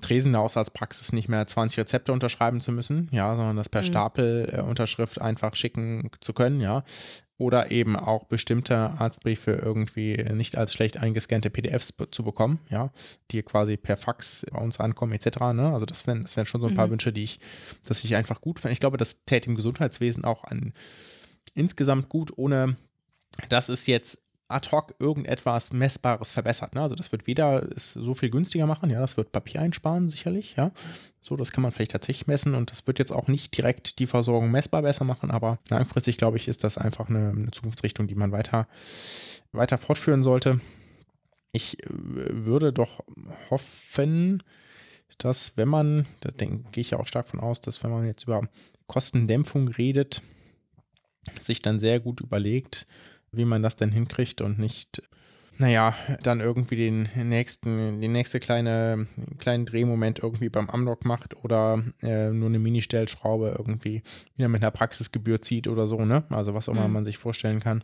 [0.00, 3.86] Tresen der Haushaltspraxis nicht mehr 20 Rezepte unterschreiben zu müssen, ja, sondern das per mhm.
[3.86, 6.84] Stapelunterschrift einfach schicken zu können, ja
[7.38, 12.90] oder eben auch bestimmte Arztbriefe irgendwie nicht als schlecht eingescannte PDFs zu bekommen, ja,
[13.30, 15.38] die quasi per Fax bei uns ankommen, etc.
[15.54, 15.72] Ne?
[15.72, 16.92] Also das wären das wären schon so ein paar mhm.
[16.92, 17.38] Wünsche, die ich,
[17.86, 18.72] dass ich einfach gut finde.
[18.72, 20.72] Ich glaube, das täte im Gesundheitswesen auch an
[21.54, 22.76] insgesamt gut, ohne
[23.48, 26.74] dass es jetzt ad hoc irgendetwas Messbares verbessert.
[26.74, 26.82] Ne?
[26.82, 30.56] Also das wird weder es so viel günstiger machen, ja, das wird Papier einsparen, sicherlich,
[30.56, 30.72] ja.
[31.20, 34.06] So, das kann man vielleicht tatsächlich messen und das wird jetzt auch nicht direkt die
[34.06, 38.14] Versorgung messbar besser machen, aber langfristig, glaube ich, ist das einfach eine, eine Zukunftsrichtung, die
[38.14, 38.66] man weiter,
[39.52, 40.60] weiter fortführen sollte.
[41.52, 43.04] Ich äh, würde doch
[43.50, 44.42] hoffen,
[45.18, 48.24] dass wenn man, da denke ich ja auch stark von aus, dass wenn man jetzt
[48.24, 48.42] über
[48.86, 50.22] Kostendämpfung redet,
[51.38, 52.86] sich dann sehr gut überlegt,
[53.32, 55.02] wie man das denn hinkriegt und nicht,
[55.58, 59.06] naja, dann irgendwie den nächsten, die nächste kleine,
[59.38, 64.02] kleinen Drehmoment irgendwie beim Amlock macht oder äh, nur eine Mini-Stellschraube irgendwie
[64.36, 66.24] wieder mit einer Praxisgebühr zieht oder so, ne?
[66.30, 66.94] Also was auch immer mhm.
[66.94, 67.82] man sich vorstellen kann.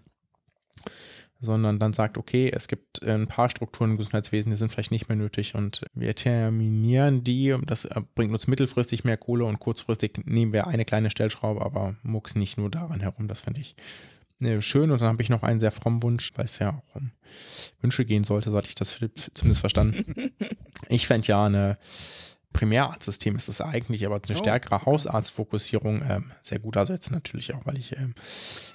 [1.41, 5.09] Sondern dann sagt, okay, es gibt ein paar Strukturen im Gesundheitswesen, die sind vielleicht nicht
[5.09, 7.55] mehr nötig und wir terminieren die.
[7.67, 12.35] Das bringt uns mittelfristig mehr Kohle und kurzfristig nehmen wir eine kleine Stellschraube, aber mucks
[12.35, 13.29] nicht nur daran herum.
[13.29, 14.24] Das finde ich äh,
[14.61, 14.91] schön.
[14.91, 17.11] Und dann habe ich noch einen sehr frommen Wunsch, weil es ja auch um
[17.81, 18.99] Wünsche gehen sollte, so hatte ich das
[19.35, 20.33] zumindest verstanden.
[20.89, 21.79] ich fände ja eine
[22.55, 26.77] Primärarztsystem ist es eigentlich, aber eine oh, stärkere Hausarztfokussierung ähm, sehr gut.
[26.77, 28.15] Also jetzt natürlich auch, weil ich ähm,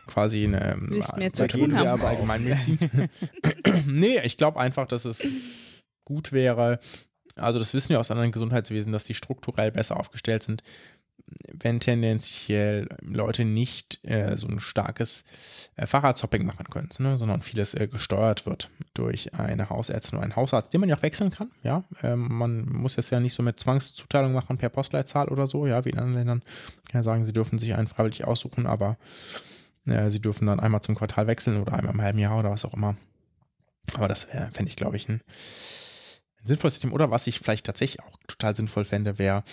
[0.05, 2.01] quasi eine ähm, mehr zu tun haben.
[2.01, 2.77] Allgemeinmedizin.
[3.87, 5.25] nee, ich glaube einfach, dass es
[6.03, 6.79] gut wäre.
[7.35, 10.61] Also das wissen wir aus anderen Gesundheitswesen, dass die strukturell besser aufgestellt sind,
[11.51, 15.23] wenn tendenziell Leute nicht äh, so ein starkes
[15.75, 20.35] äh, Fahrradhopping machen können, ne, sondern vieles äh, gesteuert wird durch eine Hausärztin oder einen
[20.35, 21.51] Hausarzt, den man ja auch wechseln kann.
[21.63, 25.67] Ja, ähm, man muss es ja nicht so mit Zwangszuteilung machen per Postleitzahl oder so.
[25.67, 26.43] Ja, wie in anderen Ländern
[26.89, 28.97] kann ja sagen, sie dürfen sich einen freiwillig aussuchen, aber
[29.85, 32.65] äh, sie dürfen dann einmal zum Quartal wechseln oder einmal im halben Jahr oder was
[32.65, 32.95] auch immer.
[33.95, 35.21] Aber das fände ich, glaube ich, ein,
[36.41, 36.93] ein sinnvolles System.
[36.93, 39.43] Oder was ich vielleicht tatsächlich auch total sinnvoll fände, wäre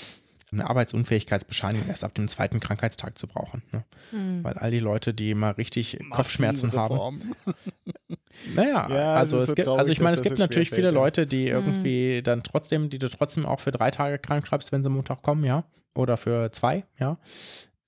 [0.61, 3.63] eine Arbeitsunfähigkeitsbescheinigung erst ab dem zweiten Krankheitstag zu brauchen.
[3.73, 3.85] Ne?
[4.13, 4.45] Mhm.
[4.45, 6.99] Weil all die Leute, die mal richtig Massive Kopfschmerzen Reform.
[7.01, 7.33] haben.
[8.55, 11.27] naja, ja, also, es so gibt, also ich meine, es gibt so natürlich viele Leute,
[11.27, 11.55] die hm.
[11.55, 12.25] irgendwie mhm.
[12.25, 15.45] dann trotzdem, die du trotzdem auch für drei Tage krank schreibst, wenn sie Montag kommen,
[15.45, 15.65] ja.
[15.95, 17.19] Oder für zwei, ja.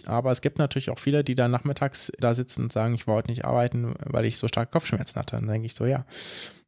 [0.07, 3.19] Aber es gibt natürlich auch viele, die dann nachmittags da sitzen und sagen, ich wollte
[3.19, 5.37] heute nicht arbeiten, weil ich so starke Kopfschmerzen hatte.
[5.37, 6.05] Dann denke ich so, ja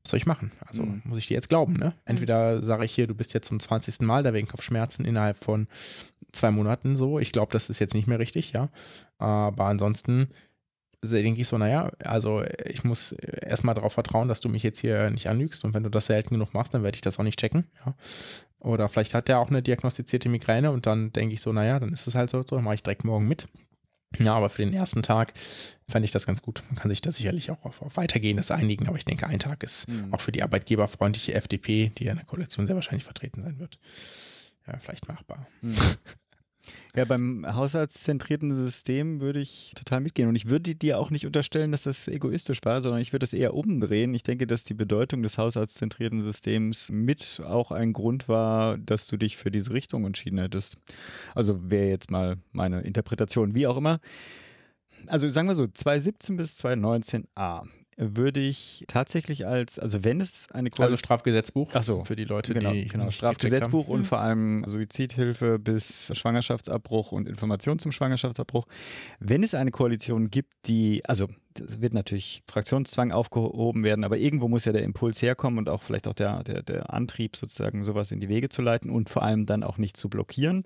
[0.03, 0.51] was soll ich machen?
[0.67, 1.03] Also mhm.
[1.05, 1.95] muss ich dir jetzt glauben, ne?
[2.05, 4.01] Entweder sage ich hier, du bist jetzt zum 20.
[4.01, 5.69] Mal da wegen Kopfschmerzen innerhalb von
[6.33, 7.19] zwei Monaten so.
[7.19, 8.71] Ich glaube, das ist jetzt nicht mehr richtig, ja.
[9.19, 10.29] Aber ansonsten
[11.03, 15.11] denke ich so, naja, also ich muss erstmal darauf vertrauen, dass du mich jetzt hier
[15.11, 17.41] nicht anlügst und wenn du das selten genug machst, dann werde ich das auch nicht
[17.41, 17.95] checken, ja.
[18.61, 21.95] Oder vielleicht hat er auch eine diagnostizierte Migräne und dann denke ich so, naja, dann
[21.95, 23.49] ist es halt so, so dann mache ich direkt morgen mit.
[24.19, 25.33] Ja, aber für den ersten Tag
[25.89, 26.63] fand ich das ganz gut.
[26.69, 29.63] Man kann sich da sicherlich auch auf, auf Weitergehendes einigen, aber ich denke, ein Tag
[29.63, 30.13] ist mhm.
[30.13, 33.79] auch für die arbeitgeberfreundliche FDP, die ja in der Koalition sehr wahrscheinlich vertreten sein wird,
[34.67, 35.47] ja, vielleicht machbar.
[35.63, 35.77] Mhm.
[36.97, 40.29] Ja, beim haushaltszentrierten System würde ich total mitgehen.
[40.29, 43.33] Und ich würde dir auch nicht unterstellen, dass das egoistisch war, sondern ich würde es
[43.33, 44.13] eher umdrehen.
[44.13, 49.17] Ich denke, dass die Bedeutung des haushaltszentrierten Systems mit auch ein Grund war, dass du
[49.17, 50.79] dich für diese Richtung entschieden hättest.
[51.35, 54.01] Also wäre jetzt mal meine Interpretation, wie auch immer.
[55.07, 57.67] Also sagen wir so, 2017 bis 2019a
[58.01, 62.25] würde ich tatsächlich als, also wenn es eine Quali Also Strafgesetzbuch Ach so, für die
[62.25, 64.05] Leute, genau, die genau, Strafgesetzbuch und mhm.
[64.05, 68.67] vor allem Suizidhilfe bis Schwangerschaftsabbruch und Information zum Schwangerschaftsabbruch.
[69.19, 71.29] Wenn es eine Koalition gibt, die, also
[71.59, 75.83] es wird natürlich Fraktionszwang aufgehoben werden, aber irgendwo muss ja der Impuls herkommen und auch
[75.83, 79.23] vielleicht auch der, der, der Antrieb sozusagen sowas in die Wege zu leiten und vor
[79.23, 80.65] allem dann auch nicht zu blockieren.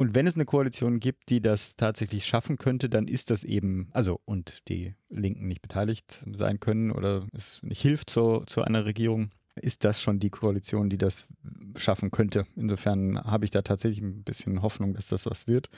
[0.00, 3.90] Und wenn es eine Koalition gibt, die das tatsächlich schaffen könnte, dann ist das eben,
[3.92, 8.86] also und die Linken nicht beteiligt sein können oder es nicht hilft zu, zu einer
[8.86, 11.28] Regierung, ist das schon die Koalition, die das
[11.76, 12.46] schaffen könnte.
[12.56, 15.68] Insofern habe ich da tatsächlich ein bisschen Hoffnung, dass das was wird.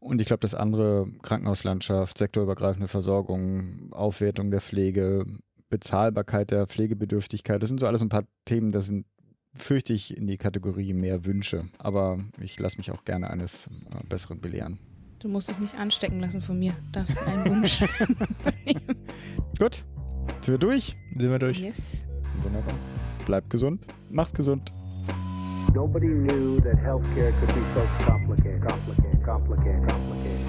[0.00, 5.24] Und ich glaube, das andere Krankenhauslandschaft, sektorübergreifende Versorgung, Aufwertung der Pflege,
[5.68, 9.06] Bezahlbarkeit der Pflegebedürftigkeit, das sind so alles ein paar Themen, das sind
[9.56, 11.64] fürchte ich in die Kategorie mehr Wünsche.
[11.78, 14.78] Aber ich lasse mich auch gerne eines äh, Besseren belehren.
[15.20, 16.74] Du musst dich nicht anstecken lassen von mir.
[16.92, 17.80] Darfst einen Wunsch
[19.58, 19.84] Gut.
[20.40, 20.96] Sind wir durch?
[21.14, 21.58] Sind wir durch.
[21.58, 22.06] Yes.
[22.42, 22.74] Wunderbar.
[23.26, 23.86] Bleibt gesund.
[24.08, 24.72] Macht gesund.
[25.74, 30.39] Nobody knew that healthcare could be so complicated, complicated, complicated, complicated.